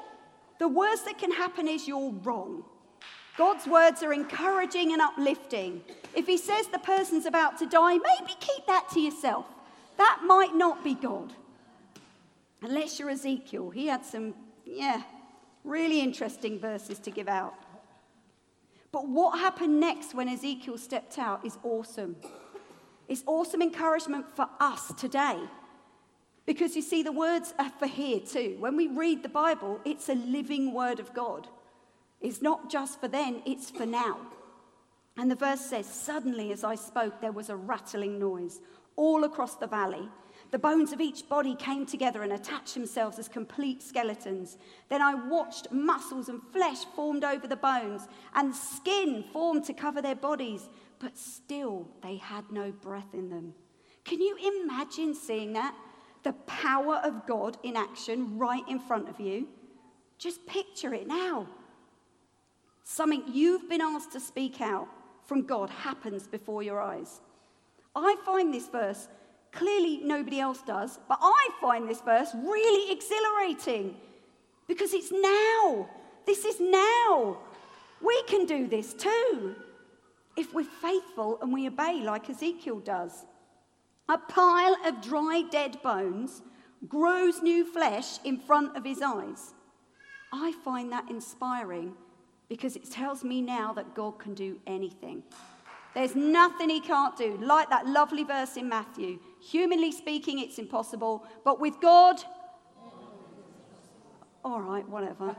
The 0.59 0.67
worst 0.67 1.05
that 1.05 1.17
can 1.17 1.31
happen 1.31 1.67
is 1.67 1.87
you're 1.87 2.11
wrong. 2.23 2.63
God's 3.37 3.65
words 3.67 4.03
are 4.03 4.11
encouraging 4.11 4.91
and 4.91 5.01
uplifting. 5.01 5.81
If 6.13 6.27
He 6.27 6.37
says 6.37 6.67
the 6.67 6.79
person's 6.79 7.25
about 7.25 7.57
to 7.59 7.65
die, 7.65 7.93
maybe 7.93 8.33
keep 8.39 8.65
that 8.67 8.89
to 8.93 8.99
yourself. 8.99 9.45
That 9.97 10.21
might 10.25 10.55
not 10.55 10.83
be 10.83 10.93
God. 10.95 11.33
Unless 12.61 12.99
you're 12.99 13.09
Ezekiel, 13.09 13.69
he 13.69 13.87
had 13.87 14.05
some, 14.05 14.33
yeah, 14.65 15.03
really 15.63 16.01
interesting 16.01 16.59
verses 16.59 16.99
to 16.99 17.11
give 17.11 17.29
out. 17.29 17.53
But 18.91 19.07
what 19.07 19.39
happened 19.39 19.79
next 19.79 20.13
when 20.13 20.27
Ezekiel 20.27 20.77
stepped 20.77 21.17
out 21.19 21.45
is 21.45 21.57
awesome. 21.63 22.17
It's 23.07 23.23
awesome 23.25 23.61
encouragement 23.61 24.25
for 24.35 24.49
us 24.59 24.91
today. 24.97 25.39
Because 26.49 26.75
you 26.75 26.81
see, 26.81 27.03
the 27.03 27.11
words 27.11 27.53
are 27.59 27.69
for 27.69 27.85
here 27.85 28.19
too. 28.19 28.55
When 28.57 28.75
we 28.75 28.87
read 28.87 29.21
the 29.21 29.29
Bible, 29.29 29.79
it's 29.85 30.09
a 30.09 30.15
living 30.15 30.73
word 30.73 30.99
of 30.99 31.13
God. 31.13 31.47
It's 32.21 32.41
not 32.41 32.71
just 32.71 32.99
for 32.99 33.07
then, 33.07 33.43
it's 33.45 33.69
for 33.69 33.85
now. 33.85 34.17
And 35.15 35.29
the 35.29 35.35
verse 35.35 35.61
says, 35.61 35.85
Suddenly, 35.85 36.51
as 36.51 36.63
I 36.63 36.73
spoke, 36.73 37.21
there 37.21 37.31
was 37.31 37.49
a 37.49 37.55
rattling 37.55 38.17
noise 38.17 38.61
all 38.95 39.25
across 39.25 39.57
the 39.57 39.67
valley. 39.67 40.09
The 40.49 40.57
bones 40.57 40.91
of 40.91 40.99
each 40.99 41.29
body 41.29 41.53
came 41.53 41.85
together 41.85 42.23
and 42.23 42.33
attached 42.33 42.73
themselves 42.73 43.19
as 43.19 43.27
complete 43.27 43.83
skeletons. 43.83 44.57
Then 44.89 45.03
I 45.03 45.13
watched 45.13 45.71
muscles 45.71 46.29
and 46.29 46.41
flesh 46.51 46.83
formed 46.95 47.23
over 47.23 47.45
the 47.45 47.57
bones, 47.57 48.07
and 48.33 48.55
skin 48.55 49.23
formed 49.31 49.65
to 49.65 49.73
cover 49.75 50.01
their 50.01 50.15
bodies, 50.15 50.67
but 50.97 51.15
still 51.15 51.87
they 52.01 52.15
had 52.15 52.45
no 52.51 52.71
breath 52.71 53.13
in 53.13 53.29
them. 53.29 53.53
Can 54.03 54.19
you 54.19 54.63
imagine 54.63 55.13
seeing 55.13 55.53
that? 55.53 55.75
The 56.23 56.33
power 56.33 56.95
of 57.03 57.25
God 57.25 57.57
in 57.63 57.75
action 57.75 58.37
right 58.37 58.63
in 58.67 58.79
front 58.79 59.09
of 59.09 59.19
you. 59.19 59.47
Just 60.17 60.45
picture 60.45 60.93
it 60.93 61.07
now. 61.07 61.47
Something 62.83 63.23
you've 63.27 63.69
been 63.69 63.81
asked 63.81 64.11
to 64.13 64.19
speak 64.19 64.61
out 64.61 64.87
from 65.25 65.43
God 65.43 65.69
happens 65.69 66.27
before 66.27 66.63
your 66.63 66.81
eyes. 66.81 67.21
I 67.95 68.15
find 68.25 68.53
this 68.53 68.67
verse, 68.67 69.07
clearly 69.51 70.01
nobody 70.03 70.39
else 70.39 70.61
does, 70.61 70.99
but 71.07 71.19
I 71.21 71.49
find 71.61 71.87
this 71.87 72.01
verse 72.01 72.29
really 72.33 72.91
exhilarating 72.91 73.95
because 74.67 74.93
it's 74.93 75.11
now. 75.11 75.89
This 76.25 76.45
is 76.45 76.59
now. 76.59 77.37
We 78.01 78.21
can 78.23 78.45
do 78.45 78.67
this 78.67 78.93
too 78.93 79.55
if 80.37 80.53
we're 80.53 80.63
faithful 80.63 81.39
and 81.41 81.51
we 81.51 81.67
obey 81.67 82.01
like 82.03 82.29
Ezekiel 82.29 82.79
does. 82.79 83.25
A 84.09 84.17
pile 84.17 84.75
of 84.85 85.01
dry, 85.01 85.43
dead 85.51 85.81
bones 85.83 86.41
grows 86.87 87.43
new 87.43 87.63
flesh 87.63 88.19
in 88.23 88.39
front 88.39 88.75
of 88.75 88.83
his 88.83 89.01
eyes. 89.03 89.53
I 90.33 90.51
find 90.63 90.91
that 90.91 91.09
inspiring 91.09 91.93
because 92.49 92.75
it 92.75 92.89
tells 92.89 93.23
me 93.23 93.41
now 93.41 93.71
that 93.73 93.93
God 93.93 94.17
can 94.17 94.33
do 94.33 94.59
anything. 94.65 95.21
There's 95.93 96.15
nothing 96.15 96.69
he 96.69 96.81
can't 96.81 97.15
do. 97.15 97.37
Like 97.39 97.69
that 97.69 97.87
lovely 97.87 98.23
verse 98.23 98.57
in 98.57 98.67
Matthew. 98.67 99.19
Humanly 99.41 99.91
speaking, 99.91 100.39
it's 100.39 100.57
impossible, 100.57 101.25
but 101.45 101.59
with 101.59 101.79
God, 101.79 102.19
all 104.43 104.61
right, 104.61 104.87
whatever. 104.89 105.35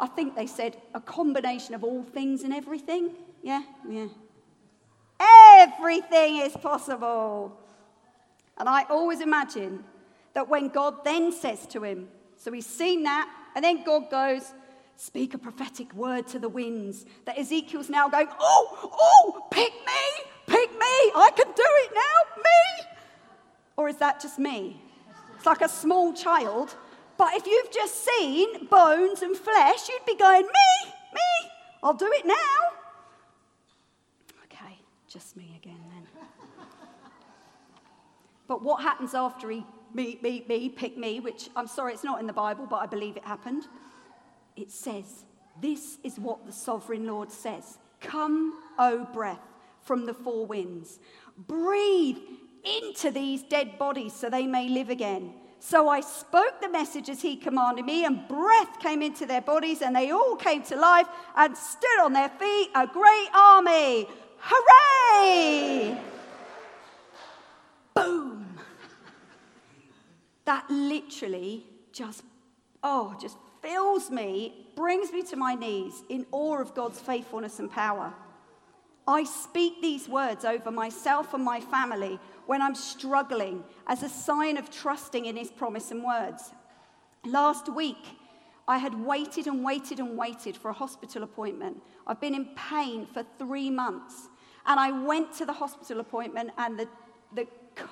I 0.00 0.06
think 0.06 0.36
they 0.36 0.46
said 0.46 0.76
a 0.94 1.00
combination 1.00 1.74
of 1.74 1.82
all 1.82 2.04
things 2.04 2.44
and 2.44 2.54
everything. 2.54 3.10
Yeah, 3.42 3.62
yeah. 3.88 4.06
Everything 5.78 6.38
is 6.38 6.56
possible. 6.56 7.56
And 8.56 8.68
I 8.68 8.82
always 8.84 9.20
imagine 9.20 9.84
that 10.34 10.48
when 10.48 10.68
God 10.68 11.04
then 11.04 11.32
says 11.32 11.66
to 11.68 11.84
him, 11.84 12.08
so 12.36 12.52
he's 12.52 12.66
seen 12.66 13.04
that, 13.04 13.28
and 13.54 13.64
then 13.64 13.84
God 13.84 14.10
goes, 14.10 14.52
speak 14.96 15.34
a 15.34 15.38
prophetic 15.38 15.92
word 15.94 16.26
to 16.28 16.38
the 16.38 16.48
winds. 16.48 17.06
That 17.24 17.38
Ezekiel's 17.38 17.88
now 17.88 18.08
going, 18.08 18.28
oh, 18.40 18.90
oh, 18.92 19.46
pick 19.50 19.72
me, 19.72 20.24
pick 20.46 20.70
me, 20.72 20.78
I 20.80 21.30
can 21.36 21.46
do 21.46 21.64
it 21.64 21.90
now, 21.94 22.42
me. 22.42 22.88
Or 23.76 23.88
is 23.88 23.96
that 23.96 24.20
just 24.20 24.38
me? 24.38 24.82
It's 25.36 25.46
like 25.46 25.60
a 25.60 25.68
small 25.68 26.12
child. 26.12 26.74
But 27.16 27.34
if 27.34 27.46
you've 27.46 27.70
just 27.72 28.04
seen 28.04 28.66
bones 28.66 29.22
and 29.22 29.36
flesh, 29.36 29.88
you'd 29.88 30.06
be 30.06 30.16
going, 30.16 30.42
me, 30.42 30.92
me, 31.14 31.50
I'll 31.82 31.94
do 31.94 32.10
it 32.12 32.26
now. 32.26 32.34
Okay, 34.44 34.78
just 35.08 35.36
me. 35.36 35.57
But 38.48 38.62
what 38.62 38.82
happens 38.82 39.14
after 39.14 39.50
he, 39.50 39.64
me, 39.94 40.18
me, 40.22 40.44
me, 40.48 40.68
pick 40.68 40.98
me, 40.98 41.20
which 41.20 41.48
I'm 41.54 41.68
sorry, 41.68 41.92
it's 41.92 42.04
not 42.04 42.18
in 42.18 42.26
the 42.26 42.32
Bible, 42.32 42.66
but 42.68 42.76
I 42.76 42.86
believe 42.86 43.16
it 43.16 43.24
happened 43.24 43.64
it 44.58 44.70
says, 44.72 45.24
This 45.60 45.98
is 46.02 46.18
what 46.18 46.44
the 46.44 46.52
sovereign 46.52 47.06
Lord 47.06 47.30
says 47.30 47.78
Come, 48.00 48.60
O 48.78 49.06
breath 49.12 49.40
from 49.82 50.04
the 50.04 50.14
four 50.14 50.44
winds, 50.44 50.98
breathe 51.36 52.18
into 52.64 53.10
these 53.10 53.42
dead 53.44 53.78
bodies 53.78 54.12
so 54.12 54.28
they 54.28 54.46
may 54.46 54.68
live 54.68 54.90
again. 54.90 55.32
So 55.60 55.88
I 55.88 56.00
spoke 56.00 56.60
the 56.60 56.68
message 56.68 57.08
as 57.08 57.22
he 57.22 57.36
commanded 57.36 57.84
me, 57.84 58.04
and 58.04 58.28
breath 58.28 58.78
came 58.80 59.02
into 59.02 59.26
their 59.26 59.40
bodies, 59.40 59.82
and 59.82 59.94
they 59.94 60.10
all 60.10 60.36
came 60.36 60.62
to 60.64 60.76
life 60.76 61.08
and 61.36 61.56
stood 61.56 62.00
on 62.00 62.12
their 62.12 62.28
feet, 62.28 62.70
a 62.74 62.86
great 62.86 63.28
army. 63.34 64.06
Hooray! 64.38 65.98
That 70.48 70.64
literally 70.70 71.66
just, 71.92 72.22
oh, 72.82 73.14
just 73.20 73.36
fills 73.60 74.10
me, 74.10 74.68
brings 74.76 75.12
me 75.12 75.22
to 75.24 75.36
my 75.36 75.54
knees 75.54 76.02
in 76.08 76.24
awe 76.32 76.62
of 76.62 76.74
God's 76.74 76.98
faithfulness 76.98 77.58
and 77.58 77.70
power. 77.70 78.14
I 79.06 79.24
speak 79.24 79.82
these 79.82 80.08
words 80.08 80.46
over 80.46 80.70
myself 80.70 81.34
and 81.34 81.44
my 81.44 81.60
family 81.60 82.18
when 82.46 82.62
I'm 82.62 82.74
struggling 82.74 83.62
as 83.86 84.02
a 84.02 84.08
sign 84.08 84.56
of 84.56 84.70
trusting 84.70 85.26
in 85.26 85.36
His 85.36 85.50
promise 85.50 85.90
and 85.90 86.02
words. 86.02 86.50
Last 87.26 87.70
week, 87.70 88.02
I 88.66 88.78
had 88.78 88.94
waited 89.04 89.48
and 89.48 89.62
waited 89.62 90.00
and 90.00 90.16
waited 90.16 90.56
for 90.56 90.70
a 90.70 90.72
hospital 90.72 91.24
appointment. 91.24 91.82
I've 92.06 92.22
been 92.22 92.34
in 92.34 92.48
pain 92.70 93.06
for 93.12 93.22
three 93.38 93.68
months. 93.68 94.30
And 94.64 94.80
I 94.80 94.92
went 94.92 95.30
to 95.34 95.44
the 95.44 95.52
hospital 95.52 96.00
appointment, 96.00 96.52
and 96.56 96.78
the, 96.78 96.88
the 97.34 97.46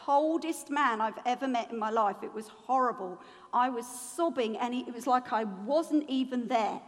coldest 0.04 0.70
man 0.70 1.00
I've 1.00 1.18
ever 1.24 1.46
met 1.48 1.70
in 1.70 1.78
my 1.78 1.90
life. 1.90 2.16
It 2.22 2.32
was 2.32 2.48
horrible. 2.48 3.20
I 3.52 3.68
was 3.70 3.86
sobbing, 3.86 4.56
and 4.56 4.74
he, 4.74 4.80
it 4.80 4.94
was 4.94 5.06
like 5.06 5.32
I 5.32 5.44
wasn't 5.44 6.08
even 6.08 6.48
there. 6.48 6.80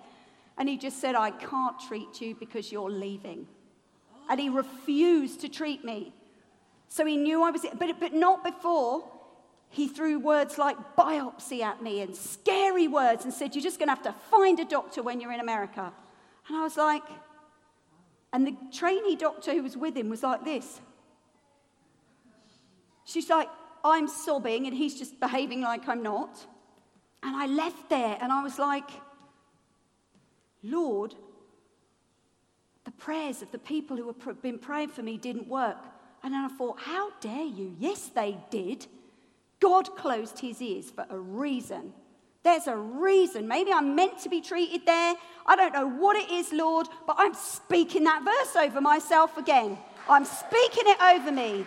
And 0.57 0.69
he 0.69 0.77
just 0.77 1.01
said, 1.01 1.15
I 1.15 1.31
can't 1.31 1.79
treat 1.81 2.21
you 2.21 2.35
because 2.35 2.73
you're 2.73 2.91
leaving. 2.91 3.47
And 4.29 4.41
he 4.41 4.49
refused 4.49 5.41
to 5.43 5.49
treat 5.49 5.85
me. 5.85 6.13
So 6.89 7.07
he 7.07 7.17
knew 7.17 7.43
I 7.43 7.51
was, 7.51 7.65
but, 7.79 8.01
but 8.01 8.13
not 8.13 8.45
before 8.45 9.05
he 9.71 9.87
threw 9.87 10.19
words 10.19 10.59
like 10.59 10.77
biopsy 10.97 11.61
at 11.61 11.83
me 11.83 12.01
and 12.01 12.17
scary 12.17 12.89
words 12.89 13.25
and 13.25 13.33
said, 13.33 13.55
You're 13.55 13.63
just 13.63 13.79
going 13.79 13.89
to 13.89 13.95
have 13.95 14.03
to 14.05 14.15
find 14.31 14.59
a 14.59 14.65
doctor 14.65 15.03
when 15.03 15.21
you're 15.21 15.33
in 15.33 15.41
America. 15.41 15.93
And 16.49 16.57
I 16.57 16.63
was 16.63 16.77
like, 16.77 17.03
and 18.33 18.47
the 18.47 18.57
trainee 18.73 19.17
doctor 19.17 19.53
who 19.53 19.63
was 19.63 19.77
with 19.77 19.97
him 19.97 20.09
was 20.09 20.23
like 20.23 20.45
this. 20.45 20.81
She's 23.09 23.31
like, 23.31 23.49
I'm 23.83 24.07
sobbing, 24.07 24.67
and 24.67 24.77
he's 24.77 24.99
just 24.99 25.19
behaving 25.19 25.63
like 25.63 25.89
I'm 25.89 26.03
not. 26.03 26.45
And 27.23 27.35
I 27.35 27.47
left 27.47 27.89
there 27.89 28.19
and 28.21 28.31
I 28.31 28.43
was 28.43 28.59
like, 28.59 28.91
Lord, 30.63 31.15
the 32.85 32.91
prayers 32.91 33.41
of 33.41 33.51
the 33.51 33.59
people 33.59 33.97
who 33.97 34.07
have 34.07 34.43
been 34.43 34.59
praying 34.59 34.91
for 34.91 35.03
me 35.03 35.17
didn't 35.17 35.49
work. 35.49 35.79
And 36.23 36.35
then 36.35 36.45
I 36.45 36.49
thought, 36.49 36.81
how 36.81 37.11
dare 37.21 37.47
you? 37.47 37.75
Yes, 37.79 38.11
they 38.15 38.37
did. 38.51 38.87
God 39.59 39.97
closed 39.97 40.39
his 40.39 40.61
ears 40.61 40.91
for 40.91 41.07
a 41.09 41.19
reason. 41.19 41.95
There's 42.43 42.67
a 42.67 42.77
reason. 42.77 43.49
Maybe 43.49 43.73
I'm 43.73 43.95
meant 43.95 44.19
to 44.21 44.29
be 44.29 44.43
treated 44.43 44.83
there. 44.85 45.15
I 45.47 45.57
don't 45.57 45.73
know 45.73 45.89
what 45.89 46.17
it 46.17 46.31
is, 46.31 46.53
Lord, 46.53 46.89
but 47.07 47.17
I'm 47.19 47.35
speaking 47.35 48.05
that 48.05 48.23
verse 48.23 48.55
over 48.55 48.83
myself 48.83 49.39
again. 49.39 49.79
I'm 50.09 50.27
speaking 50.27 50.85
it 50.87 51.01
over 51.01 51.33
me. 51.33 51.65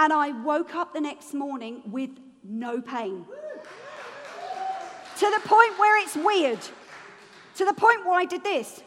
And 0.00 0.14
I 0.14 0.32
woke 0.32 0.74
up 0.74 0.94
the 0.94 1.00
next 1.00 1.34
morning 1.34 1.82
with 1.84 2.08
no 2.42 2.80
pain. 2.80 3.26
To 5.18 5.30
the 5.30 5.40
point 5.46 5.78
where 5.78 6.02
it's 6.02 6.16
weird. 6.16 6.58
To 7.56 7.66
the 7.66 7.74
point 7.74 8.06
where 8.06 8.18
I 8.18 8.24
did 8.24 8.42
this. 8.42 8.82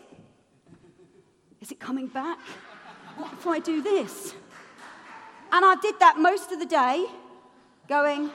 Is 1.62 1.72
it 1.72 1.79
coming 1.79 2.08
back? 2.08 2.39
What 3.15 3.32
if 3.32 3.46
I 3.46 3.60
do 3.60 3.84
this? 3.84 4.34
And 5.51 5.63
I 5.63 5.75
did 5.75 6.00
that 6.00 6.17
most 6.17 6.51
of 6.51 6.58
the 6.58 6.65
day, 6.65 7.05
going, 7.88 8.32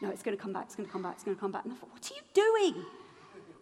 no, 0.00 0.08
it's 0.08 0.22
going 0.22 0.34
to 0.34 0.42
come 0.42 0.54
back, 0.54 0.64
it's 0.64 0.74
going 0.74 0.86
to 0.86 0.92
come 0.92 1.02
back, 1.02 1.16
it's 1.16 1.24
going 1.24 1.36
to 1.36 1.40
come 1.40 1.52
back. 1.52 1.64
And 1.64 1.74
I 1.74 1.76
thought, 1.76 1.92
what 1.92 2.10
are 2.10 2.14
you 2.14 2.22
doing? 2.32 2.82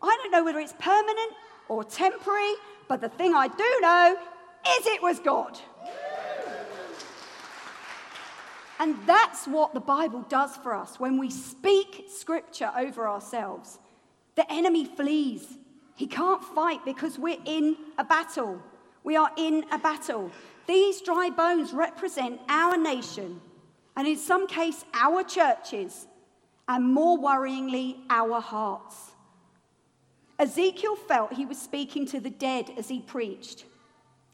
I 0.01 0.17
don't 0.23 0.31
know 0.31 0.45
whether 0.45 0.61
it's 0.61 0.75
permanent 0.79 1.33
or 1.69 1.83
temporary, 1.83 2.55
but 2.87 3.01
the 3.01 3.09
thing 3.09 3.35
I 3.35 3.49
do 3.49 3.79
know 3.83 4.17
is 4.79 4.87
it 4.87 5.03
was 5.03 5.19
God. 5.19 5.59
And 8.81 8.97
that's 9.07 9.47
what 9.47 9.75
the 9.75 9.81
Bible 9.81 10.25
does 10.31 10.57
for 10.57 10.75
us. 10.75 10.99
When 10.99 11.19
we 11.19 11.31
speak 11.31 12.07
scripture 12.09 12.73
over 12.75 13.07
ourselves, 13.07 13.79
the 14.37 14.51
enemy 14.51 14.87
flees. 14.87 15.59
He 15.95 16.07
can't 16.07 16.43
fight 16.43 16.83
because 16.87 17.19
we're 17.19 17.37
in 17.45 17.77
a 17.99 18.05
battle. 18.05 18.63
We 19.05 19.17
are 19.17 19.31
in 19.37 19.67
a 19.71 19.79
battle. 19.79 20.31
These 20.67 21.03
dry 21.03 21.29
bones 21.29 21.75
represent 21.75 22.41
our 22.49 22.79
nation, 22.79 23.43
and 23.97 24.09
in 24.09 24.17
some 24.17 24.47
case, 24.47 24.85
our 24.95 25.25
churches, 25.25 26.07
and 26.67 26.95
more 26.95 27.19
worryingly, 27.19 27.97
our 28.09 28.41
hearts. 28.41 29.11
Ezekiel 30.39 30.97
felt 30.97 31.35
he 31.35 31.45
was 31.45 31.61
speaking 31.61 32.07
to 32.07 32.19
the 32.19 32.31
dead 32.31 32.71
as 32.79 32.89
he 32.89 33.01
preached. 33.01 33.67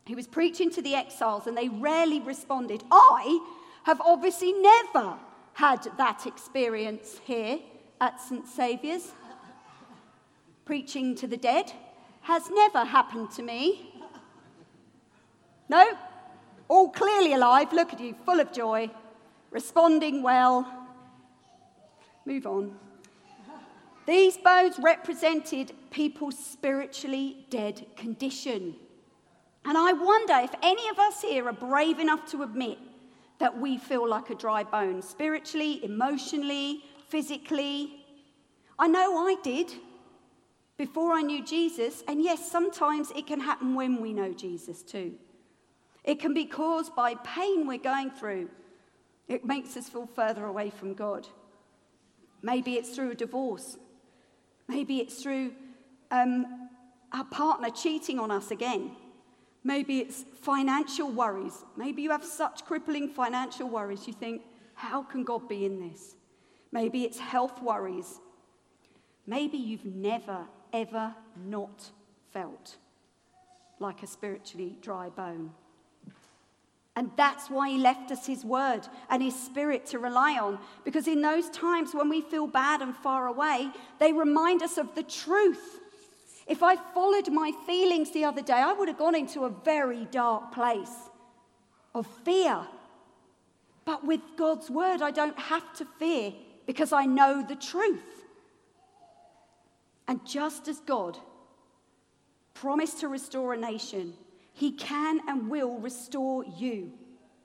He 0.05 0.15
was 0.15 0.29
preaching 0.29 0.71
to 0.71 0.83
the 0.83 0.95
exiles 0.95 1.49
and 1.49 1.59
they 1.59 1.69
rarely 1.69 2.21
responded. 2.21 2.85
I 2.93 3.41
have 3.87 4.01
obviously 4.01 4.53
never 4.53 5.15
had 5.53 5.87
that 5.97 6.27
experience 6.27 7.21
here 7.25 7.61
at 8.01 8.21
St. 8.21 8.45
Saviour's. 8.49 9.13
Preaching 10.65 11.15
to 11.15 11.29
the 11.29 11.37
dead 11.37 11.73
has 12.23 12.51
never 12.51 12.85
happened 12.85 13.31
to 13.31 13.45
me. 13.45 13.95
No, 15.69 15.87
all 16.67 16.89
clearly 16.91 17.35
alive. 17.35 17.73
Look 17.73 17.93
at 17.93 18.01
you, 18.01 18.17
full 18.25 18.41
of 18.41 18.53
joy, 18.53 18.91
responding 19.53 20.21
well. 20.21 20.67
Move 22.25 22.45
on. 22.45 22.75
These 24.05 24.37
bones 24.39 24.81
represented 24.81 25.71
people's 25.93 26.37
spiritually 26.37 27.47
dead 27.51 27.87
condition. 27.97 28.75
And 29.65 29.79
I 29.79 29.93
wonder 29.93 30.41
if 30.43 30.51
any 30.61 30.89
of 30.89 30.99
us 30.99 31.23
here 31.23 31.47
are 31.47 31.53
brave 31.53 32.01
enough 32.01 32.29
to 32.33 32.43
admit 32.43 32.79
that 33.39 33.59
we 33.59 33.79
feel 33.79 34.09
like 34.09 34.31
a 34.31 34.35
dry 34.35 34.63
bone, 34.63 35.03
spiritually, 35.03 35.85
emotionally, 35.85 36.83
physically. 37.09 38.05
I 38.79 38.89
know 38.89 39.27
I 39.27 39.37
did 39.43 39.73
before 40.77 41.13
I 41.13 41.23
knew 41.23 41.45
Jesus, 41.45 42.03
and 42.09 42.23
yes, 42.23 42.51
sometimes 42.51 43.11
it 43.17 43.27
can 43.27 43.41
happen 43.41 43.75
when 43.75 44.01
we 44.01 44.13
know 44.13 44.33
Jesus 44.33 44.83
too. 44.83 45.15
It 46.05 46.21
can 46.21 46.35
be 46.35 46.45
caused 46.45 46.95
by 46.95 47.15
pain 47.17 47.67
we're 47.67 47.79
going 47.79 48.11
through. 48.11 48.49
It 49.29 49.45
makes 49.45 49.77
us 49.77 49.89
feel 49.89 50.07
further 50.07 50.45
away 50.45 50.71
from 50.71 50.95
God. 50.95 51.27
Maybe 52.43 52.75
it's 52.75 52.91
through 52.91 53.11
a 53.11 53.15
divorce. 53.15 53.77
Maybe 54.69 54.99
it's 54.99 55.21
through 55.23 55.53
um, 56.11 56.69
our 57.13 57.25
partner 57.25 57.71
cheating 57.71 58.19
on 58.19 58.31
us 58.31 58.51
again. 58.51 58.93
Maybe 59.67 59.99
it's 59.99 60.25
financial 60.43 61.11
worries. 61.11 61.65
Maybe 61.77 62.01
you 62.01 62.13
have 62.13 62.25
such 62.25 62.65
crippling 62.65 63.09
financial 63.09 63.69
worries 63.69 64.07
you 64.07 64.13
think, 64.13 64.43
how 64.75 65.03
can 65.03 65.25
God 65.25 65.49
be 65.49 65.65
in 65.67 65.81
this? 65.81 66.15
Maybe 66.71 67.03
it's 67.03 67.19
health 67.19 67.61
worries. 67.61 68.21
Maybe 69.27 69.57
you've 69.57 69.85
never, 69.85 70.47
ever 70.73 71.17
not 71.49 71.91
felt 72.33 72.77
like 73.81 74.05
a 74.05 74.07
spiritually 74.07 74.79
dry 74.81 75.09
bone. 75.09 75.51
And 76.95 77.11
that's 77.17 77.51
why 77.51 77.71
he 77.71 77.79
left 77.79 78.13
us 78.13 78.25
his 78.25 78.45
word 78.45 78.83
and 79.11 79.21
his 79.21 79.35
spirit 79.35 79.85
to 79.87 79.99
rely 79.99 80.39
on. 80.39 80.61
Because 80.85 81.09
in 81.09 81.23
those 81.23 81.51
times 81.51 81.93
when 81.93 82.09
we 82.09 82.21
feel 82.21 82.47
bad 82.47 82.83
and 82.83 82.95
far 82.95 83.27
away, 83.27 83.73
they 83.99 84.13
remind 84.13 84.63
us 84.63 84.79
of 84.79 84.95
the 84.95 85.03
truth. 85.03 85.81
If 86.47 86.63
I 86.63 86.77
followed 86.77 87.31
my 87.31 87.53
feelings 87.67 88.13
the 88.13 88.25
other 88.25 88.43
day, 88.43 88.55
I 88.55 88.73
would 88.73 88.89
have 88.89 88.99
gone 88.99 89.15
into 89.15 89.45
a 89.45 89.51
very 89.51 90.05
dark 90.07 90.53
place 90.53 91.11
of 91.95 92.07
fear. 92.25 92.67
But 93.85 94.07
with 94.07 94.21
God's 94.37 94.71
word, 94.71 95.03
I 95.03 95.11
don't 95.11 95.39
have 95.39 95.73
to 95.75 95.87
fear 95.99 96.33
because 96.67 96.93
I 96.93 97.07
know 97.07 97.45
the 97.47 97.57
truth. 97.57 98.01
And 100.09 100.25
just 100.25 100.69
as 100.69 100.79
God 100.81 101.19
promised 102.55 103.01
to 103.01 103.09
restore 103.09 103.55
a 103.55 103.57
nation, 103.57 104.15
he 104.57 104.73
can 104.73 105.21
and 105.29 105.51
will 105.51 105.79
restore 105.79 106.43
you 106.45 106.93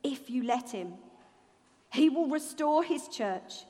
if 0.01 0.29
you 0.29 0.43
let 0.43 0.71
Him. 0.71 0.93
He 1.91 2.09
will 2.09 2.29
restore 2.29 2.83
His 2.83 3.09
church. 3.09 3.65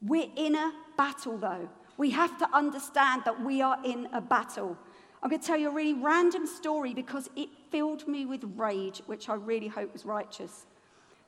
We're 0.00 0.30
in 0.36 0.54
a 0.54 0.72
battle, 0.96 1.36
though. 1.36 1.68
We 2.00 2.08
have 2.12 2.38
to 2.38 2.48
understand 2.56 3.24
that 3.26 3.44
we 3.44 3.60
are 3.60 3.78
in 3.84 4.08
a 4.14 4.22
battle. 4.22 4.74
I'm 5.22 5.28
going 5.28 5.38
to 5.38 5.46
tell 5.46 5.58
you 5.58 5.68
a 5.68 5.74
really 5.74 5.92
random 5.92 6.46
story 6.46 6.94
because 6.94 7.28
it 7.36 7.50
filled 7.70 8.08
me 8.08 8.24
with 8.24 8.42
rage, 8.56 9.02
which 9.04 9.28
I 9.28 9.34
really 9.34 9.68
hope 9.68 9.92
was 9.92 10.06
righteous. 10.06 10.64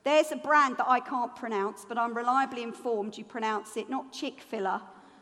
There's 0.03 0.31
a 0.31 0.35
brand 0.35 0.77
that 0.77 0.89
I 0.89 0.99
can't 0.99 1.35
pronounce, 1.35 1.85
but 1.87 1.99
I'm 1.99 2.17
reliably 2.17 2.63
informed 2.63 3.19
you 3.19 3.23
pronounce 3.23 3.77
it 3.77 3.87
not 3.87 4.11
Chick 4.11 4.41
fil 4.41 4.81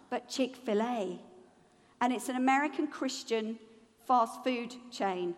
but 0.09 0.29
Chick 0.29 0.55
fil 0.55 0.81
A. 0.81 1.19
And 1.99 2.13
it's 2.13 2.29
an 2.29 2.37
American 2.37 2.87
Christian 2.87 3.59
fast 4.07 4.45
food 4.45 4.73
chain. 4.89 5.35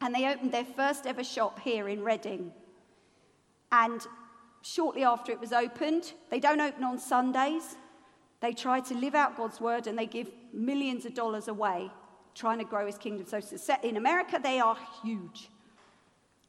And 0.00 0.14
they 0.14 0.32
opened 0.32 0.52
their 0.52 0.64
first 0.64 1.06
ever 1.06 1.22
shop 1.22 1.60
here 1.60 1.90
in 1.90 2.02
Reading. 2.02 2.52
And 3.70 4.00
shortly 4.62 5.04
after 5.04 5.30
it 5.30 5.40
was 5.40 5.52
opened, 5.52 6.14
they 6.30 6.40
don't 6.40 6.62
open 6.62 6.84
on 6.84 6.98
Sundays. 6.98 7.76
They 8.42 8.52
try 8.52 8.80
to 8.80 8.94
live 8.94 9.14
out 9.14 9.36
God's 9.36 9.60
word 9.60 9.86
and 9.86 9.96
they 9.96 10.06
give 10.06 10.28
millions 10.52 11.06
of 11.06 11.14
dollars 11.14 11.46
away 11.46 11.90
trying 12.34 12.58
to 12.58 12.64
grow 12.64 12.86
his 12.86 12.98
kingdom. 12.98 13.24
So 13.26 13.40
in 13.84 13.96
America, 13.96 14.40
they 14.42 14.58
are 14.58 14.76
huge, 15.02 15.48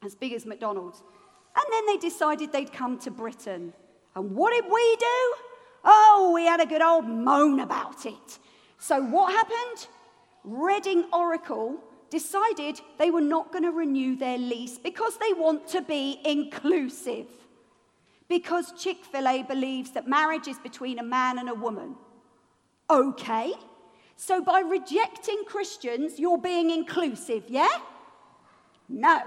as 0.04 0.16
big 0.16 0.34
as 0.34 0.46
McDonald's. 0.46 1.04
And 1.56 1.66
then 1.72 1.86
they 1.86 1.98
decided 1.98 2.52
they'd 2.52 2.74
come 2.74 2.98
to 3.00 3.12
Britain. 3.12 3.74
And 4.16 4.36
what 4.36 4.54
did 4.54 4.66
we 4.66 4.96
do? 4.96 5.36
Oh, 5.86 6.32
we 6.34 6.46
had 6.46 6.62
a 6.62 6.66
good 6.66 6.82
old 6.82 7.06
moan 7.08 7.60
about 7.60 8.06
it. 8.08 8.40
So 8.80 9.02
what 9.02 9.32
happened? 9.32 9.88
Reading 10.44 11.06
Oracle 11.14 11.78
decided 12.10 12.82
they 12.98 13.12
were 13.12 13.22
not 13.22 13.52
going 13.52 13.64
to 13.66 13.72
renew 13.72 14.16
their 14.16 14.38
lease 14.38 14.80
because 14.80 15.18
they 15.18 15.34
want 15.34 15.68
to 15.68 15.82
be 15.82 16.20
inclusive. 16.26 17.28
Because 18.30 18.72
Chick 18.74 19.04
fil 19.06 19.28
A 19.28 19.44
believes 19.44 19.92
that 19.92 20.08
marriage 20.08 20.48
is 20.48 20.58
between 20.60 21.00
a 21.00 21.04
man 21.04 21.38
and 21.40 21.50
a 21.50 21.54
woman. 21.54 21.96
Okay. 22.90 23.54
So 24.16 24.42
by 24.42 24.60
rejecting 24.62 25.44
Christians, 25.46 26.20
you're 26.20 26.38
being 26.38 26.70
inclusive, 26.72 27.44
yeah? 27.48 27.68
No. 28.88 29.22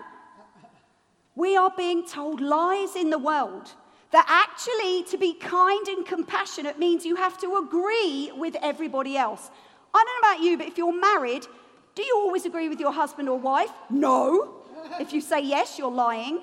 We 1.35 1.57
are 1.57 1.73
being 1.77 2.07
told 2.07 2.41
lies 2.41 2.97
in 2.97 3.11
the 3.11 3.19
world 3.19 3.73
that 4.13 4.25
actually 4.29 5.03
to 5.11 5.19
be 5.19 5.35
kind 5.35 5.87
and 5.89 6.07
compassionate 6.07 6.79
means 6.79 7.05
you 7.05 7.17
have 7.17 7.39
to 7.41 7.57
agree 7.57 8.33
with 8.35 8.57
everybody 8.63 9.17
else. 9.17 9.51
I 9.93 10.05
don't 10.05 10.23
know 10.23 10.29
about 10.31 10.45
you, 10.45 10.57
but 10.57 10.67
if 10.67 10.79
you're 10.79 10.99
married, 10.99 11.47
do 11.95 12.03
you 12.03 12.15
always 12.17 12.47
agree 12.47 12.69
with 12.69 12.81
your 12.81 12.93
husband 12.93 13.29
or 13.29 13.39
wife? 13.39 13.73
No. 13.91 14.55
If 15.01 15.13
you 15.13 15.21
say 15.21 15.43
yes, 15.43 15.79
you're 15.79 15.91
lying. 15.91 16.41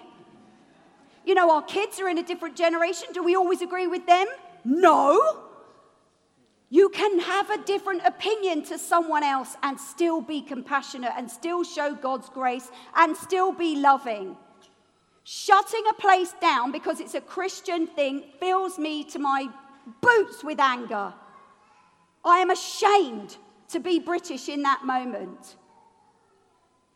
You 1.25 1.35
know, 1.35 1.51
our 1.51 1.61
kids 1.61 1.99
are 1.99 2.09
in 2.09 2.17
a 2.17 2.23
different 2.23 2.55
generation. 2.55 3.07
Do 3.13 3.23
we 3.23 3.35
always 3.35 3.61
agree 3.61 3.87
with 3.87 4.05
them? 4.05 4.27
No. 4.65 5.43
You 6.69 6.89
can 6.89 7.19
have 7.19 7.49
a 7.49 7.63
different 7.63 8.01
opinion 8.03 8.63
to 8.63 8.77
someone 8.77 9.23
else 9.23 9.55
and 9.61 9.79
still 9.79 10.21
be 10.21 10.41
compassionate 10.41 11.11
and 11.15 11.29
still 11.29 11.63
show 11.63 11.93
God's 11.93 12.29
grace 12.29 12.69
and 12.95 13.15
still 13.15 13.51
be 13.51 13.75
loving. 13.75 14.35
Shutting 15.23 15.83
a 15.89 15.93
place 15.93 16.33
down 16.41 16.71
because 16.71 16.99
it's 16.99 17.13
a 17.13 17.21
Christian 17.21 17.87
thing 17.87 18.23
fills 18.39 18.77
me 18.77 19.03
to 19.05 19.19
my 19.19 19.47
boots 20.01 20.43
with 20.43 20.59
anger. 20.59 21.13
I 22.25 22.39
am 22.39 22.49
ashamed 22.49 23.37
to 23.69 23.79
be 23.79 23.99
British 23.99 24.49
in 24.49 24.63
that 24.63 24.83
moment. 24.83 25.55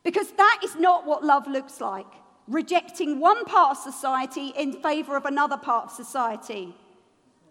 Because 0.03 0.31
that 0.31 0.61
is 0.63 0.75
not 0.75 1.05
what 1.05 1.23
love 1.23 1.47
looks 1.47 1.79
like 1.79 2.13
rejecting 2.47 3.19
one 3.19 3.45
part 3.45 3.77
of 3.77 3.93
society 3.93 4.53
in 4.57 4.73
favor 4.81 5.15
of 5.17 5.25
another 5.25 5.57
part 5.57 5.85
of 5.85 5.91
society. 5.91 6.75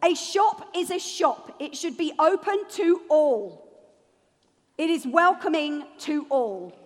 A 0.02 0.14
shop 0.14 0.68
is 0.74 0.90
a 0.90 0.98
shop, 0.98 1.56
it 1.58 1.76
should 1.76 1.96
be 1.96 2.12
open 2.18 2.68
to 2.70 3.02
all, 3.08 3.68
it 4.78 4.90
is 4.90 5.06
welcoming 5.06 5.84
to 6.00 6.26
all. 6.28 6.76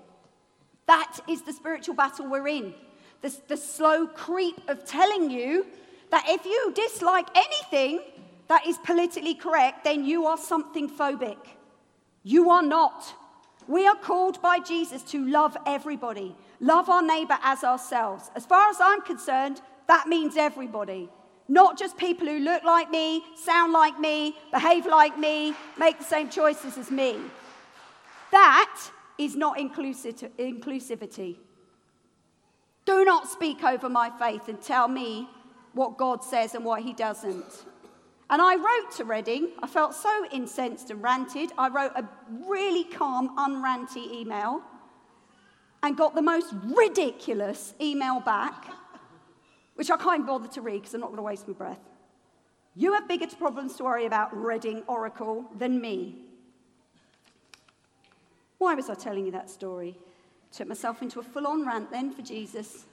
That 0.87 1.21
is 1.29 1.43
the 1.43 1.53
spiritual 1.53 1.95
battle 1.95 2.29
we're 2.29 2.49
in. 2.49 2.75
The, 3.23 3.37
the 3.47 3.57
slow 3.57 4.09
creep 4.09 4.69
of 4.69 4.85
telling 4.85 5.31
you 5.31 5.67
that 6.11 6.25
if 6.29 6.45
you 6.45 6.73
dislike 6.75 7.29
anything 7.37 8.01
that 8.49 8.67
is 8.67 8.77
politically 8.79 9.35
correct, 9.35 9.85
then 9.85 10.05
you 10.05 10.27
are 10.27 10.37
something 10.37 10.91
phobic. 10.91 11.39
You 12.25 12.51
are 12.51 12.63
not. 12.63 13.15
We 13.69 13.87
are 13.87 13.95
called 13.95 14.43
by 14.43 14.59
Jesus 14.59 15.03
to 15.13 15.25
love 15.25 15.57
everybody, 15.65 16.35
love 16.61 16.89
our 16.89 17.03
neighbor 17.03 17.39
as 17.43 17.65
ourselves. 17.65 18.31
As 18.35 18.47
far 18.47 18.71
as 18.71 18.77
I'm 18.81 19.03
concerned, 19.03 19.61
that 19.89 20.07
means 20.07 20.37
everybody. 20.37 21.09
Not 21.49 21.77
just 21.77 21.97
people 21.97 22.29
who 22.29 22.39
look 22.39 22.63
like 22.63 22.91
me, 22.91 23.25
sound 23.35 23.73
like 23.73 23.99
me, 23.99 24.37
behave 24.53 24.87
like 24.87 25.19
me, 25.19 25.55
make 25.79 25.99
the 25.99 26.05
same 26.05 26.31
choices 26.31 26.79
as 26.79 26.91
me. 26.91 27.17
That 28.31 28.91
is 29.19 29.35
not 29.35 29.59
inclusivity. 29.59 31.37
Do 32.87 33.05
not 33.05 33.29
speak 33.29 33.65
over 33.65 33.89
my 33.89 34.11
faith 34.19 34.49
and 34.49 34.63
tell 34.63 34.87
me 34.87 35.29
what 35.73 35.99
God 35.99 36.23
says 36.23 36.55
and 36.55 36.65
what 36.65 36.83
He 36.83 36.93
doesn't. 36.93 37.67
And 38.31 38.41
I 38.41 38.55
wrote 38.55 38.93
to 38.99 39.05
Reading. 39.05 39.51
I 39.61 39.67
felt 39.67 39.93
so 39.93 40.27
incensed 40.31 40.91
and 40.91 41.03
ranted. 41.03 41.51
I 41.59 41.69
wrote 41.69 41.93
a 41.97 42.09
really 42.47 42.85
calm, 42.85 43.37
unranty 43.37 44.13
email 44.13 44.63
and 45.83 45.97
got 45.97 46.15
the 46.15 46.23
most 46.23 46.55
ridiculous 46.65 47.75
email 47.81 48.21
back, 48.21 48.67
which 49.75 49.91
I 49.91 49.97
can't 49.97 50.27
bother 50.27 50.49
to 50.49 50.61
read 50.61 50.81
because 50.81 50.95
I'm 50.95 51.01
not 51.01 51.09
going 51.09 51.19
to 51.19 51.23
waste 51.23 51.49
my 51.49 51.55
breath. 51.55 51.81
You 52.77 52.93
have 52.93 53.09
bigger 53.09 53.27
problems 53.27 53.77
to 53.77 53.85
worry 53.85 54.07
about, 54.07 54.37
Reading 54.37 54.83
Oracle, 54.87 55.45
than 55.59 55.81
me. 55.81 56.17
Why 58.59 58.75
was 58.75 58.91
I 58.91 58.95
telling 58.95 59.25
you 59.25 59.33
that 59.33 59.51
story? 59.51 59.97
Took 60.53 60.69
myself 60.69 61.03
into 61.03 61.21
a 61.21 61.23
full 61.23 61.47
on 61.47 61.67
rant 61.67 61.91
then 61.91 62.13
for 62.13 62.23
Jesus. 62.23 62.85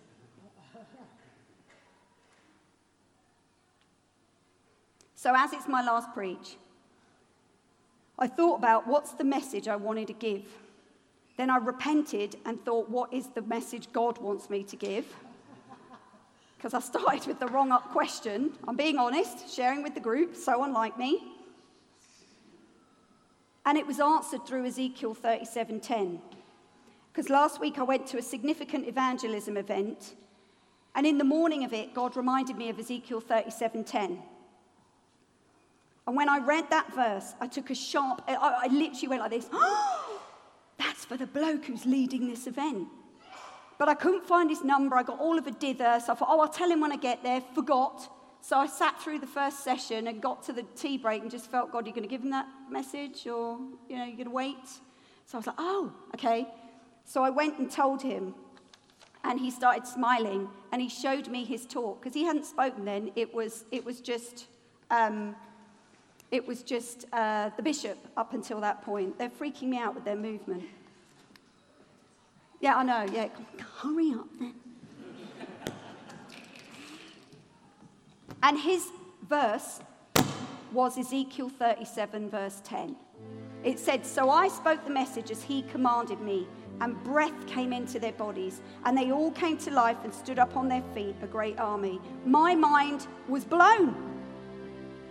So, 5.16 5.34
as 5.36 5.52
it's 5.52 5.68
my 5.68 5.84
last 5.84 6.14
preach, 6.14 6.58
I 8.20 8.28
thought 8.28 8.60
about 8.60 8.88
what's 8.88 9.12
the 9.12 9.24
message 9.24 9.68
I 9.68 9.76
wanted 9.76 10.08
to 10.08 10.14
give. 10.14 10.46
Then 11.38 11.52
I 11.52 11.58
repented 11.58 12.36
and 12.46 12.64
thought, 12.66 12.90
what 12.90 13.14
is 13.14 13.28
the 13.28 13.44
message 13.44 13.92
God 13.94 14.18
wants 14.18 14.50
me 14.50 14.64
to 14.64 14.76
give? 14.76 15.06
Because 16.58 16.74
I 16.74 16.80
started 16.80 17.28
with 17.28 17.40
the 17.40 17.48
wrong 17.48 17.70
question. 17.92 18.52
I'm 18.68 18.76
being 18.76 18.98
honest, 18.98 19.54
sharing 19.54 19.84
with 19.84 19.94
the 19.94 20.00
group, 20.00 20.36
so 20.36 20.64
unlike 20.64 20.98
me. 20.98 21.22
And 23.68 23.78
it 23.78 23.86
was 23.86 24.00
answered 24.00 24.48
through 24.48 24.66
Ezekiel 24.66 25.14
37:10. 25.14 26.20
Because 27.12 27.30
last 27.30 27.60
week 27.60 27.78
I 27.78 27.84
went 27.84 28.08
to 28.08 28.18
a 28.18 28.22
significant 28.22 28.88
evangelism 28.88 29.58
event, 29.58 30.16
and 30.96 31.06
in 31.06 31.18
the 31.18 31.24
morning 31.24 31.64
of 31.64 31.74
it, 31.74 31.94
God 31.94 32.16
reminded 32.16 32.58
me 32.58 32.70
of 32.70 32.80
Ezekiel 32.80 33.22
37:10. 33.22 34.24
And 36.08 36.16
when 36.16 36.30
I 36.30 36.40
read 36.40 36.70
that 36.70 36.94
verse, 36.94 37.36
I 37.42 37.48
took 37.48 37.70
a 37.70 37.76
sharp, 37.76 38.22
I, 38.28 38.36
I 38.36 38.68
literally 38.68 39.10
went 39.10 39.22
like 39.22 39.32
this, 39.32 39.50
oh, 39.52 39.94
that's 40.78 41.06
for 41.06 41.18
the 41.18 41.28
bloke 41.28 41.66
who's 41.66 41.86
leading 41.86 42.28
this 42.28 42.48
event. 42.48 42.88
But 43.78 43.90
I 43.90 43.94
couldn't 43.94 44.26
find 44.26 44.50
his 44.50 44.64
number. 44.64 44.96
I 44.96 45.04
got 45.04 45.20
all 45.20 45.38
of 45.38 45.46
a 45.46 45.52
dither. 45.52 46.00
So 46.04 46.14
I 46.14 46.16
thought, 46.16 46.30
oh, 46.30 46.40
I'll 46.40 46.48
tell 46.48 46.70
him 46.70 46.82
when 46.82 46.92
I 46.92 46.98
get 46.98 47.24
there. 47.24 47.42
Forgot. 47.54 48.10
So 48.42 48.58
I 48.58 48.68
sat 48.68 49.02
through 49.02 49.20
the 49.20 49.28
first 49.28 49.64
session 49.64 50.08
and 50.08 50.22
got 50.22 50.44
to 50.44 50.54
the 50.54 50.64
tea 50.76 50.98
break 50.98 51.22
and 51.22 51.30
just 51.30 51.52
felt, 51.52 51.72
God, 51.72 51.84
are 51.84 51.88
you 51.88 51.94
going 51.94 52.04
to 52.04 52.10
give 52.10 52.24
him 52.24 52.32
that 52.32 52.48
message 52.70 53.28
or, 53.28 53.60
you 53.90 53.98
know, 53.98 54.06
you're 54.06 54.16
going 54.16 54.26
to 54.26 54.32
wait? 54.32 54.66
So 55.26 55.36
I 55.36 55.38
was 55.38 55.48
like, 55.48 55.56
oh, 55.60 55.94
okay. 56.16 56.48
So 57.06 57.24
I 57.24 57.30
went 57.30 57.60
and 57.60 57.70
told 57.70 58.02
him. 58.02 58.34
And 59.24 59.40
he 59.40 59.52
started 59.52 59.86
smiling 59.86 60.48
and 60.72 60.82
he 60.82 60.88
showed 60.88 61.28
me 61.28 61.44
his 61.44 61.66
talk 61.66 62.02
because 62.02 62.14
he 62.14 62.24
hadn't 62.24 62.46
spoken 62.46 62.86
then. 62.86 63.12
It 63.16 63.34
was, 63.34 63.66
it 63.72 63.84
was 63.84 64.00
just 64.00 64.46
um, 64.90 65.36
it 66.32 66.46
was 66.46 66.64
just 66.64 67.06
uh, 67.14 67.50
the 67.56 67.64
bishop 67.64 67.98
up 68.18 68.34
until 68.34 68.60
that 68.62 68.82
point. 68.82 69.18
They're 69.18 69.30
freaking 69.30 69.70
me 69.70 69.78
out 69.78 69.96
with 69.96 70.04
their 70.04 70.16
movement. 70.16 70.64
Yeah, 72.60 72.76
I 72.76 72.84
know. 72.84 73.06
Yeah, 73.14 73.30
hurry 73.78 74.12
up 74.12 74.28
then. 74.40 74.56
and 78.44 78.60
his 78.60 78.88
verse 79.28 79.80
was 80.74 80.98
Ezekiel 80.98 81.50
37, 81.50 82.30
verse 82.30 82.62
10. 82.64 82.96
It 83.64 83.80
said, 83.80 84.06
So 84.06 84.30
I 84.30 84.48
spoke 84.48 84.84
the 84.84 84.92
message 84.92 85.32
as 85.32 85.44
he 85.44 85.62
commanded 85.64 86.20
me, 86.20 86.48
and 86.82 87.02
breath 87.04 87.48
came 87.48 87.74
into 87.74 88.00
their 88.00 88.12
bodies, 88.12 88.62
and 88.86 88.98
they 88.98 89.12
all 89.12 89.32
came 89.32 89.58
to 89.60 89.72
life 89.72 89.98
and 90.04 90.14
stood 90.14 90.40
up 90.40 90.56
on 90.58 90.68
their 90.68 90.84
feet, 90.94 91.16
a 91.22 91.28
great 91.28 91.58
army. 91.58 92.00
My 92.26 92.54
mind 92.54 93.08
was 93.28 93.46
blown 93.46 94.07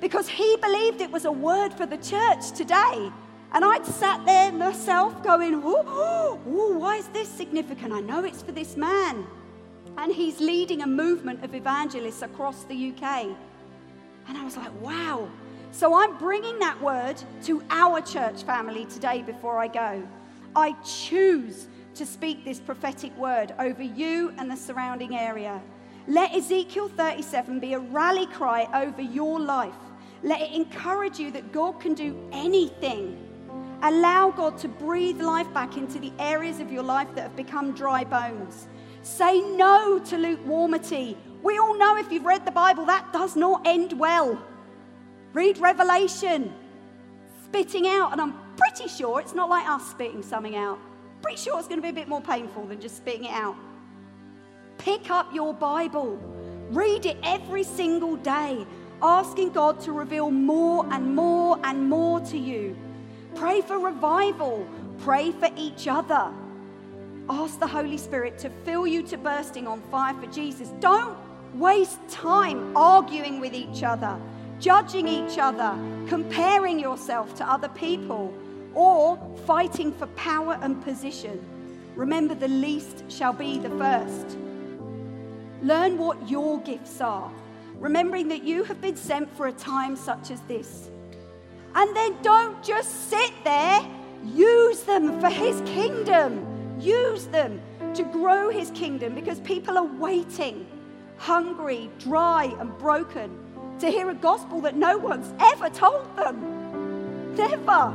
because 0.01 0.29
he 0.29 0.57
believed 0.61 1.01
it 1.01 1.11
was 1.11 1.25
a 1.25 1.33
word 1.33 1.73
for 1.73 1.87
the 1.87 1.97
church 1.97 2.51
today. 2.53 3.11
And 3.53 3.65
I'd 3.65 3.87
sat 3.87 4.25
there 4.27 4.53
myself 4.53 5.23
going, 5.23 5.55
ooh, 5.55 6.39
ooh, 6.49 6.79
why 6.79 6.97
is 6.97 7.09
this 7.09 7.29
significant? 7.29 7.93
I 7.93 8.01
know 8.01 8.25
it's 8.25 8.43
for 8.43 8.53
this 8.53 8.77
man. 8.77 9.27
And 9.99 10.13
he's 10.13 10.41
leading 10.41 10.83
a 10.83 10.87
movement 10.87 11.43
of 11.43 11.55
evangelists 11.55 12.23
across 12.23 12.65
the 12.65 12.93
UK. 12.93 13.29
And 14.29 14.37
I 14.37 14.45
was 14.45 14.57
like, 14.57 14.73
wow. 14.83 15.29
So 15.73 15.95
I'm 15.95 16.19
bringing 16.19 16.59
that 16.59 16.81
word 16.83 17.23
to 17.45 17.63
our 17.71 18.01
church 18.01 18.43
family 18.43 18.85
today 18.87 19.23
before 19.23 19.59
I 19.59 19.69
go. 19.69 20.07
I 20.55 20.73
choose 20.85 21.69
to 21.95 22.05
speak 22.05 22.45
this 22.45 22.61
prophetic 22.61 23.17
word 23.17 23.55
over 23.59 23.83
you 23.83 24.35
and 24.39 24.51
the 24.51 24.57
surrounding 24.57 25.17
area. 25.17 25.63
Let 26.09 26.35
Ezekiel 26.35 26.89
37 26.89 27.59
be 27.59 27.73
a 27.73 27.79
rally 27.79 28.27
cry 28.27 28.69
over 28.75 29.01
your 29.03 29.41
life 29.41 29.75
let 30.23 30.41
it 30.41 30.53
encourage 30.53 31.19
you 31.19 31.31
that 31.33 31.53
God 31.53 31.81
can 31.81 31.95
do 31.95 32.17
anything. 32.33 33.23
Allow 33.83 34.31
God 34.31 34.59
to 34.59 34.69
breathe 34.69 35.21
life 35.21 35.53
back 35.53 35.77
into 35.77 35.99
the 35.99 36.13
areas 36.19 36.61
of 36.61 36.73
your 36.73 36.83
life 36.83 37.09
that 37.15 37.23
have 37.23 37.37
become 37.37 37.73
dry 37.73 38.05
bones. 38.05 38.69
Say 39.03 39.41
no 39.41 39.99
to 39.99 40.17
lukewarmity. 40.17 41.17
We 41.43 41.59
all 41.59 41.79
know 41.79 41.97
if 41.97 42.11
you've 42.11 42.25
read 42.25 42.45
the 42.45 42.51
Bible, 42.51 42.87
that 42.87 43.13
does 43.13 43.37
not 43.37 43.63
end 43.67 43.93
well. 43.93 44.43
Read 45.33 45.59
Revelation, 45.59 46.53
spitting 47.45 47.87
out, 47.87 48.13
and 48.13 48.21
I'm 48.21 48.35
pretty 48.57 48.89
sure 48.89 49.21
it's 49.21 49.35
not 49.35 49.51
like 49.51 49.69
us 49.69 49.89
spitting 49.91 50.23
something 50.23 50.57
out. 50.57 50.79
Pretty 51.23 51.39
sure 51.39 51.59
it's 51.59 51.69
going 51.69 51.79
to 51.79 51.83
be 51.83 51.91
a 51.91 51.93
bit 51.93 52.09
more 52.09 52.23
painful 52.23 52.65
than 52.67 52.81
just 52.81 52.97
spitting 52.97 53.25
it 53.25 53.33
out. 53.33 53.55
Pick 54.79 55.11
up 55.11 55.33
your 55.35 55.53
Bible, 55.55 56.17
read 56.71 57.07
it 57.07 57.19
every 57.23 57.63
single 57.63 58.17
day 58.17 58.67
asking 59.03 59.51
God 59.51 59.81
to 59.81 59.93
reveal 59.93 60.31
more 60.31 60.87
and 60.93 61.15
more 61.15 61.59
and 61.65 61.89
more 61.89 62.21
to 62.21 62.39
you. 62.39 62.77
Pray 63.35 63.61
for 63.61 63.79
revival, 63.79 64.67
pray 64.99 65.33
for 65.33 65.51
each 65.57 65.89
other. 65.89 66.33
Ask 67.29 67.59
the 67.59 67.67
Holy 67.67 67.99
Spirit 67.99 68.39
to 68.39 68.51
fill 68.65 68.87
you 68.87 69.03
to 69.05 69.19
bursting 69.19 69.67
on 69.67 69.81
fire 69.91 70.15
for 70.15 70.27
Jesus. 70.27 70.69
Don't 70.81 71.17
waste 71.55 71.99
time 72.09 72.77
arguing 72.77 73.41
with 73.41 73.53
each 73.53 73.83
other, 73.83 74.17
judging 74.61 75.09
each 75.09 75.39
other, 75.39 75.77
comparing 76.09 76.79
yourself 76.79 77.35
to 77.37 77.51
other 77.51 77.69
people, 77.71 78.33
or 78.75 79.19
fighting 79.47 79.93
for 79.93 80.07
power 80.09 80.59
and 80.63 80.83
position. 80.85 81.45
Remember, 81.97 82.35
the 82.35 82.49
least 82.49 83.05
shall 83.09 83.33
be 83.33 83.59
the 83.59 83.71
first. 83.71 84.39
Learn 85.63 85.99
what 85.99 86.29
your 86.31 86.61
gifts 86.61 87.01
are 87.01 87.33
remembering 87.79 88.29
that 88.29 88.43
you 88.43 88.65
have 88.65 88.81
been 88.81 88.97
sent 88.97 89.35
for 89.37 89.49
a 89.49 89.53
time 89.53 89.97
such 89.97 90.31
as 90.31 90.41
this. 90.43 90.91
And 91.75 91.95
then 91.95 92.17
don't 92.23 92.63
just 92.63 93.11
sit 93.11 93.33
there, 93.45 93.81
use 94.25 94.83
them 94.83 95.21
for 95.21 95.29
His 95.29 95.61
kingdom. 95.63 96.53
Use 96.81 97.27
them 97.27 97.61
to 97.95 98.03
grow 98.05 98.51
His 98.51 98.71
kingdom 98.71 99.15
because 99.15 99.41
people 99.41 99.79
are 99.79 99.85
waiting, 99.85 100.67
hungry, 101.17 101.91
dry, 101.99 102.55
and 102.59 102.77
broken 102.79 103.39
to 103.79 103.91
hear 103.91 104.11
a 104.11 104.15
gospel 104.15 104.61
that 104.63 104.77
no 104.77 104.97
one's 104.97 105.33
ever 105.41 105.69
told 105.69 106.15
them. 106.17 107.35
Never. 107.37 107.95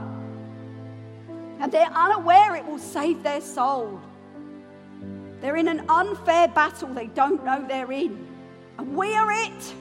And 1.59 1.71
they're 1.71 1.91
unaware 1.93 2.55
it 2.55 2.65
will 2.65 2.79
save 2.79 3.23
their 3.23 3.41
soul. 3.41 3.99
They're 5.41 5.55
in 5.55 5.67
an 5.67 5.85
unfair 5.89 6.47
battle 6.47 6.93
they 6.93 7.07
don't 7.07 7.43
know 7.43 7.65
they're 7.67 7.91
in. 7.91 8.27
We 8.81 9.15
are 9.15 9.31
it. 9.31 9.73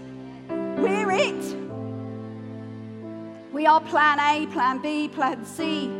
We're 0.48 1.10
it. 1.10 1.56
We 3.50 3.66
are 3.66 3.80
plan 3.80 4.20
A, 4.20 4.46
plan 4.52 4.82
B, 4.82 5.08
plan 5.08 5.44
C. 5.44 5.90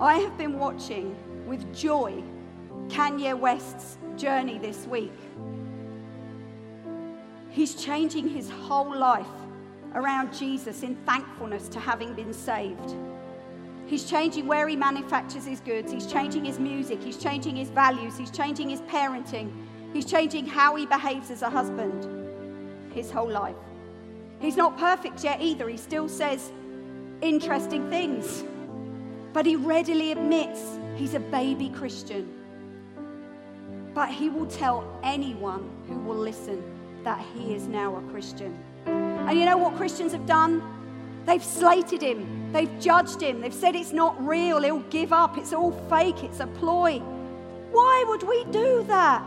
I 0.00 0.18
have 0.18 0.38
been 0.38 0.58
watching 0.58 1.16
with 1.46 1.74
joy 1.74 2.22
Kanye 2.86 3.36
West's 3.36 3.98
journey 4.16 4.58
this 4.58 4.86
week. 4.86 5.12
He's 7.50 7.74
changing 7.74 8.28
his 8.28 8.48
whole 8.48 8.96
life 8.96 9.26
around 9.94 10.32
Jesus 10.32 10.84
in 10.84 10.94
thankfulness 11.04 11.68
to 11.70 11.80
having 11.80 12.14
been 12.14 12.32
saved. 12.32 12.94
He's 13.86 14.08
changing 14.08 14.46
where 14.46 14.68
he 14.68 14.76
manufactures 14.76 15.44
his 15.44 15.60
goods. 15.60 15.90
He's 15.92 16.06
changing 16.06 16.44
his 16.44 16.60
music. 16.60 17.02
He's 17.02 17.16
changing 17.16 17.56
his 17.56 17.70
values. 17.70 18.16
He's 18.16 18.30
changing 18.30 18.70
his 18.70 18.80
parenting. 18.82 19.52
He's 19.94 20.04
changing 20.04 20.44
how 20.44 20.74
he 20.74 20.84
behaves 20.84 21.30
as 21.30 21.42
a 21.42 21.48
husband 21.48 22.06
his 22.92 23.10
whole 23.10 23.30
life. 23.30 23.54
He's 24.40 24.56
not 24.56 24.76
perfect 24.76 25.22
yet 25.22 25.40
either. 25.40 25.68
He 25.68 25.76
still 25.76 26.08
says 26.08 26.50
interesting 27.22 27.88
things. 27.88 28.42
But 29.32 29.46
he 29.46 29.54
readily 29.54 30.12
admits 30.12 30.60
he's 30.96 31.14
a 31.14 31.20
baby 31.20 31.70
Christian. 31.70 32.28
But 33.94 34.10
he 34.10 34.28
will 34.28 34.46
tell 34.46 34.98
anyone 35.04 35.70
who 35.88 35.96
will 36.00 36.16
listen 36.16 36.60
that 37.04 37.24
he 37.32 37.54
is 37.54 37.68
now 37.68 37.96
a 37.96 38.02
Christian. 38.10 38.58
And 38.86 39.38
you 39.38 39.46
know 39.46 39.56
what 39.56 39.76
Christians 39.76 40.10
have 40.10 40.26
done? 40.26 40.60
They've 41.24 41.42
slated 41.42 42.02
him, 42.02 42.52
they've 42.52 42.80
judged 42.80 43.22
him, 43.22 43.40
they've 43.40 43.54
said 43.54 43.74
it's 43.74 43.92
not 43.92 44.14
real, 44.26 44.60
he'll 44.60 44.80
give 44.90 45.10
up, 45.10 45.38
it's 45.38 45.54
all 45.54 45.72
fake, 45.88 46.22
it's 46.22 46.40
a 46.40 46.46
ploy. 46.46 46.98
Why 47.70 48.04
would 48.08 48.24
we 48.24 48.44
do 48.50 48.84
that? 48.88 49.24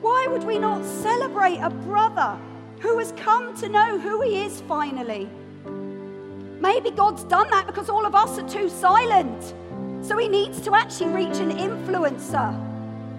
Why 0.00 0.26
would 0.28 0.44
we 0.44 0.58
not 0.58 0.84
celebrate 0.84 1.58
a 1.58 1.70
brother 1.70 2.38
who 2.80 2.98
has 2.98 3.12
come 3.12 3.56
to 3.56 3.68
know 3.68 3.98
who 3.98 4.20
he 4.20 4.42
is 4.42 4.60
finally? 4.62 5.28
Maybe 6.60 6.90
God's 6.90 7.24
done 7.24 7.50
that 7.50 7.66
because 7.66 7.88
all 7.88 8.04
of 8.04 8.14
us 8.14 8.38
are 8.38 8.48
too 8.48 8.68
silent. 8.68 9.54
So 10.04 10.18
he 10.18 10.28
needs 10.28 10.60
to 10.62 10.74
actually 10.74 11.12
reach 11.12 11.38
an 11.38 11.50
influencer. 11.50 12.54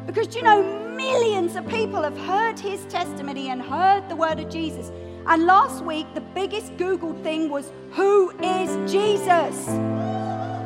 Because 0.05 0.35
you 0.35 0.43
know, 0.43 0.63
millions 0.95 1.55
of 1.55 1.67
people 1.67 2.03
have 2.03 2.17
heard 2.17 2.59
his 2.59 2.85
testimony 2.85 3.49
and 3.49 3.61
heard 3.61 4.07
the 4.09 4.15
word 4.15 4.39
of 4.39 4.49
Jesus. 4.49 4.91
And 5.25 5.45
last 5.45 5.83
week, 5.83 6.07
the 6.13 6.21
biggest 6.21 6.77
Googled 6.77 7.21
thing 7.23 7.49
was, 7.49 7.71
Who 7.91 8.31
is 8.39 8.91
Jesus? 8.91 9.65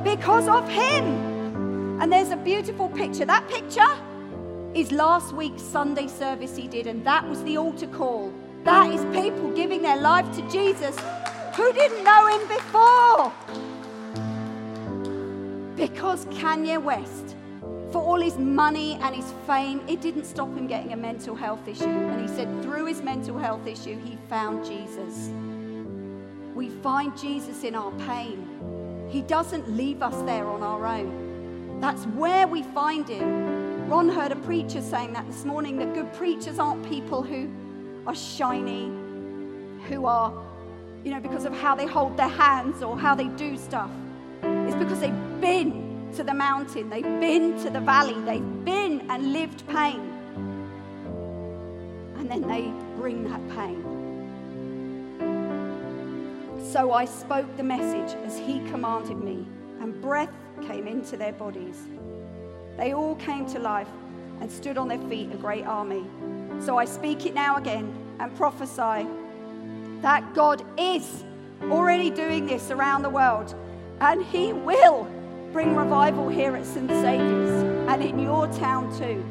Because 0.03 0.47
of 0.47 0.67
him. 0.69 1.99
And 2.01 2.11
there's 2.11 2.31
a 2.31 2.37
beautiful 2.37 2.89
picture. 2.89 3.25
That 3.25 3.47
picture 3.47 3.89
is 4.73 4.91
last 4.91 5.33
week's 5.33 5.61
Sunday 5.61 6.07
service 6.07 6.55
he 6.55 6.67
did, 6.67 6.87
and 6.87 7.05
that 7.05 7.27
was 7.27 7.43
the 7.43 7.57
altar 7.57 7.87
call. 7.87 8.33
That 8.63 8.91
is 8.91 9.03
people 9.15 9.51
giving 9.53 9.81
their 9.81 9.97
life 9.97 10.33
to 10.35 10.41
Jesus 10.49 10.97
who 11.55 11.73
didn't 11.73 12.03
know 12.03 12.27
him 12.27 12.47
before. 12.47 13.33
Because 15.75 16.25
Kanye 16.25 16.81
West, 16.81 17.35
for 17.91 18.01
all 18.01 18.21
his 18.21 18.37
money 18.37 18.97
and 19.01 19.13
his 19.13 19.33
fame, 19.45 19.81
it 19.87 19.99
didn't 19.99 20.25
stop 20.25 20.47
him 20.55 20.67
getting 20.67 20.93
a 20.93 20.97
mental 20.97 21.35
health 21.35 21.67
issue. 21.67 21.83
And 21.83 22.21
he 22.21 22.27
said 22.27 22.47
through 22.63 22.85
his 22.85 23.01
mental 23.01 23.37
health 23.37 23.67
issue, 23.67 23.99
he 23.99 24.17
found 24.29 24.63
Jesus. 24.63 25.31
We 26.55 26.69
find 26.69 27.17
Jesus 27.17 27.63
in 27.63 27.75
our 27.75 27.91
pain. 28.07 29.07
He 29.09 29.21
doesn't 29.23 29.75
leave 29.75 30.01
us 30.01 30.15
there 30.23 30.47
on 30.47 30.63
our 30.63 30.85
own. 30.85 31.79
That's 31.81 32.03
where 32.05 32.47
we 32.47 32.63
find 32.63 33.09
him. 33.09 33.50
Ron 33.91 34.07
heard 34.07 34.31
a 34.31 34.37
preacher 34.37 34.81
saying 34.81 35.11
that 35.11 35.27
this 35.27 35.43
morning 35.43 35.75
that 35.79 35.93
good 35.93 36.13
preachers 36.13 36.59
aren't 36.59 36.87
people 36.87 37.21
who 37.21 37.49
are 38.07 38.15
shiny, 38.15 38.85
who 39.89 40.05
are, 40.05 40.31
you 41.03 41.11
know, 41.11 41.19
because 41.19 41.43
of 41.43 41.53
how 41.53 41.75
they 41.75 41.85
hold 41.85 42.15
their 42.15 42.29
hands 42.29 42.81
or 42.83 42.97
how 42.97 43.13
they 43.13 43.27
do 43.27 43.57
stuff. 43.57 43.91
It's 44.43 44.77
because 44.77 45.01
they've 45.01 45.41
been 45.41 46.09
to 46.15 46.23
the 46.23 46.33
mountain, 46.33 46.89
they've 46.89 47.03
been 47.03 47.61
to 47.63 47.69
the 47.69 47.81
valley, 47.81 48.13
they've 48.21 48.63
been 48.63 49.01
and 49.11 49.33
lived 49.33 49.67
pain. 49.67 49.99
And 52.17 52.31
then 52.31 52.43
they 52.47 52.71
bring 52.95 53.25
that 53.25 53.45
pain. 53.49 53.83
So 56.71 56.93
I 56.93 57.03
spoke 57.03 57.57
the 57.57 57.63
message 57.63 58.15
as 58.23 58.39
he 58.39 58.61
commanded 58.69 59.17
me, 59.17 59.45
and 59.81 60.01
breath 60.01 60.31
came 60.61 60.87
into 60.87 61.17
their 61.17 61.33
bodies. 61.33 61.89
They 62.77 62.93
all 62.93 63.15
came 63.15 63.45
to 63.47 63.59
life 63.59 63.89
and 64.39 64.51
stood 64.51 64.77
on 64.77 64.87
their 64.87 64.99
feet, 65.09 65.31
a 65.31 65.37
great 65.37 65.65
army. 65.65 66.05
So 66.59 66.77
I 66.77 66.85
speak 66.85 67.25
it 67.25 67.33
now 67.33 67.57
again 67.57 67.93
and 68.19 68.35
prophesy 68.35 69.07
that 70.01 70.33
God 70.33 70.63
is 70.79 71.23
already 71.63 72.09
doing 72.09 72.45
this 72.45 72.71
around 72.71 73.03
the 73.03 73.09
world, 73.09 73.55
and 73.99 74.23
He 74.25 74.53
will 74.53 75.07
bring 75.51 75.75
revival 75.75 76.29
here 76.29 76.55
at 76.55 76.65
St. 76.65 76.89
Saviour's 76.89 77.63
and 77.89 78.01
in 78.01 78.19
your 78.19 78.47
town 78.53 78.91
too. 78.97 79.23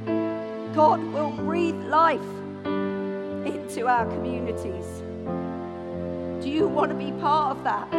God 0.75 1.03
will 1.13 1.31
breathe 1.31 1.75
life 1.87 2.21
into 2.65 3.89
our 3.89 4.07
communities. 4.07 4.87
Do 6.43 6.49
you 6.49 6.69
want 6.69 6.91
to 6.91 6.97
be 6.97 7.11
part 7.21 7.57
of 7.57 7.65
that? 7.65 7.91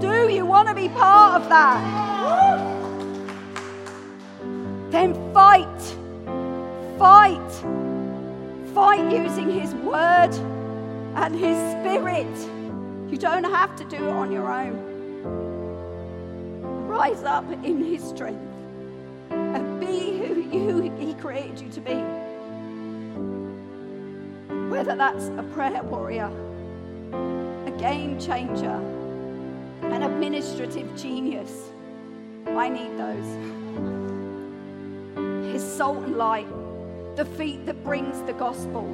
Do 0.00 0.28
you 0.28 0.44
want 0.44 0.68
to 0.68 0.74
be 0.74 0.88
part 0.88 1.40
of 1.40 1.48
that? 1.48 2.79
Then 4.90 5.14
fight. 5.32 5.96
Fight. 6.98 7.52
Fight 8.74 9.12
using 9.12 9.48
His 9.48 9.72
Word 9.76 10.34
and 11.14 11.34
His 11.34 11.56
Spirit. 11.72 12.26
You 13.08 13.16
don't 13.16 13.44
have 13.44 13.76
to 13.76 13.84
do 13.84 13.96
it 13.96 14.12
on 14.12 14.32
your 14.32 14.52
own. 14.52 14.76
Rise 16.88 17.22
up 17.22 17.48
in 17.64 17.84
His 17.84 18.02
strength 18.02 18.42
and 19.30 19.78
be 19.78 20.18
who 20.18 20.40
you, 20.40 20.92
He 20.98 21.14
created 21.14 21.60
you 21.60 21.70
to 21.70 21.80
be. 21.80 21.94
Whether 24.70 24.96
that's 24.96 25.28
a 25.38 25.44
prayer 25.54 25.84
warrior, 25.84 26.30
a 27.12 27.70
game 27.78 28.18
changer, 28.18 28.80
an 29.82 30.02
administrative 30.02 30.96
genius. 30.96 31.70
I 32.46 32.68
need 32.68 32.98
those. 32.98 33.59
His 35.60 35.76
salt 35.76 35.98
and 35.98 36.16
light, 36.16 36.48
the 37.16 37.24
feet 37.26 37.66
that 37.66 37.84
brings 37.84 38.22
the 38.22 38.32
gospel, 38.32 38.86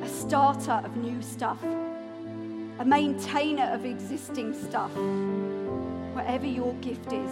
a 0.00 0.08
starter 0.08 0.80
of 0.84 0.96
new 0.96 1.20
stuff, 1.20 1.60
a 2.78 2.84
maintainer 2.84 3.64
of 3.72 3.84
existing 3.84 4.54
stuff. 4.54 4.92
Whatever 6.14 6.46
your 6.46 6.74
gift 6.74 7.12
is, 7.12 7.30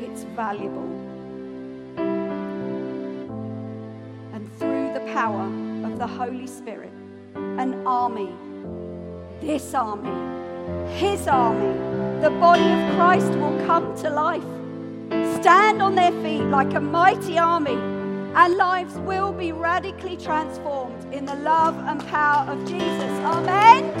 it's 0.00 0.22
valuable. 0.34 0.88
And 4.32 4.50
through 4.58 4.94
the 4.94 5.12
power 5.12 5.44
of 5.84 5.98
the 5.98 6.06
Holy 6.06 6.46
Spirit, 6.46 6.92
an 7.34 7.86
army, 7.86 8.32
this 9.42 9.74
army, 9.74 10.94
his 10.94 11.28
army, 11.28 12.22
the 12.22 12.30
body 12.40 12.62
of 12.62 12.94
Christ 12.96 13.28
will 13.32 13.66
come 13.66 13.94
to 13.96 14.08
life, 14.08 14.42
stand 15.42 15.82
on 15.82 15.94
their 15.96 16.12
feet 16.22 16.44
like 16.44 16.72
a 16.74 16.80
mighty 16.80 17.36
army, 17.36 17.72
and 17.72 18.56
lives 18.56 18.94
will 19.00 19.32
be 19.32 19.50
radically 19.50 20.16
transformed 20.16 21.12
in 21.12 21.24
the 21.24 21.34
love 21.34 21.76
and 21.88 22.00
power 22.06 22.48
of 22.48 22.64
Jesus. 22.64 23.10
Amen. 23.24 23.92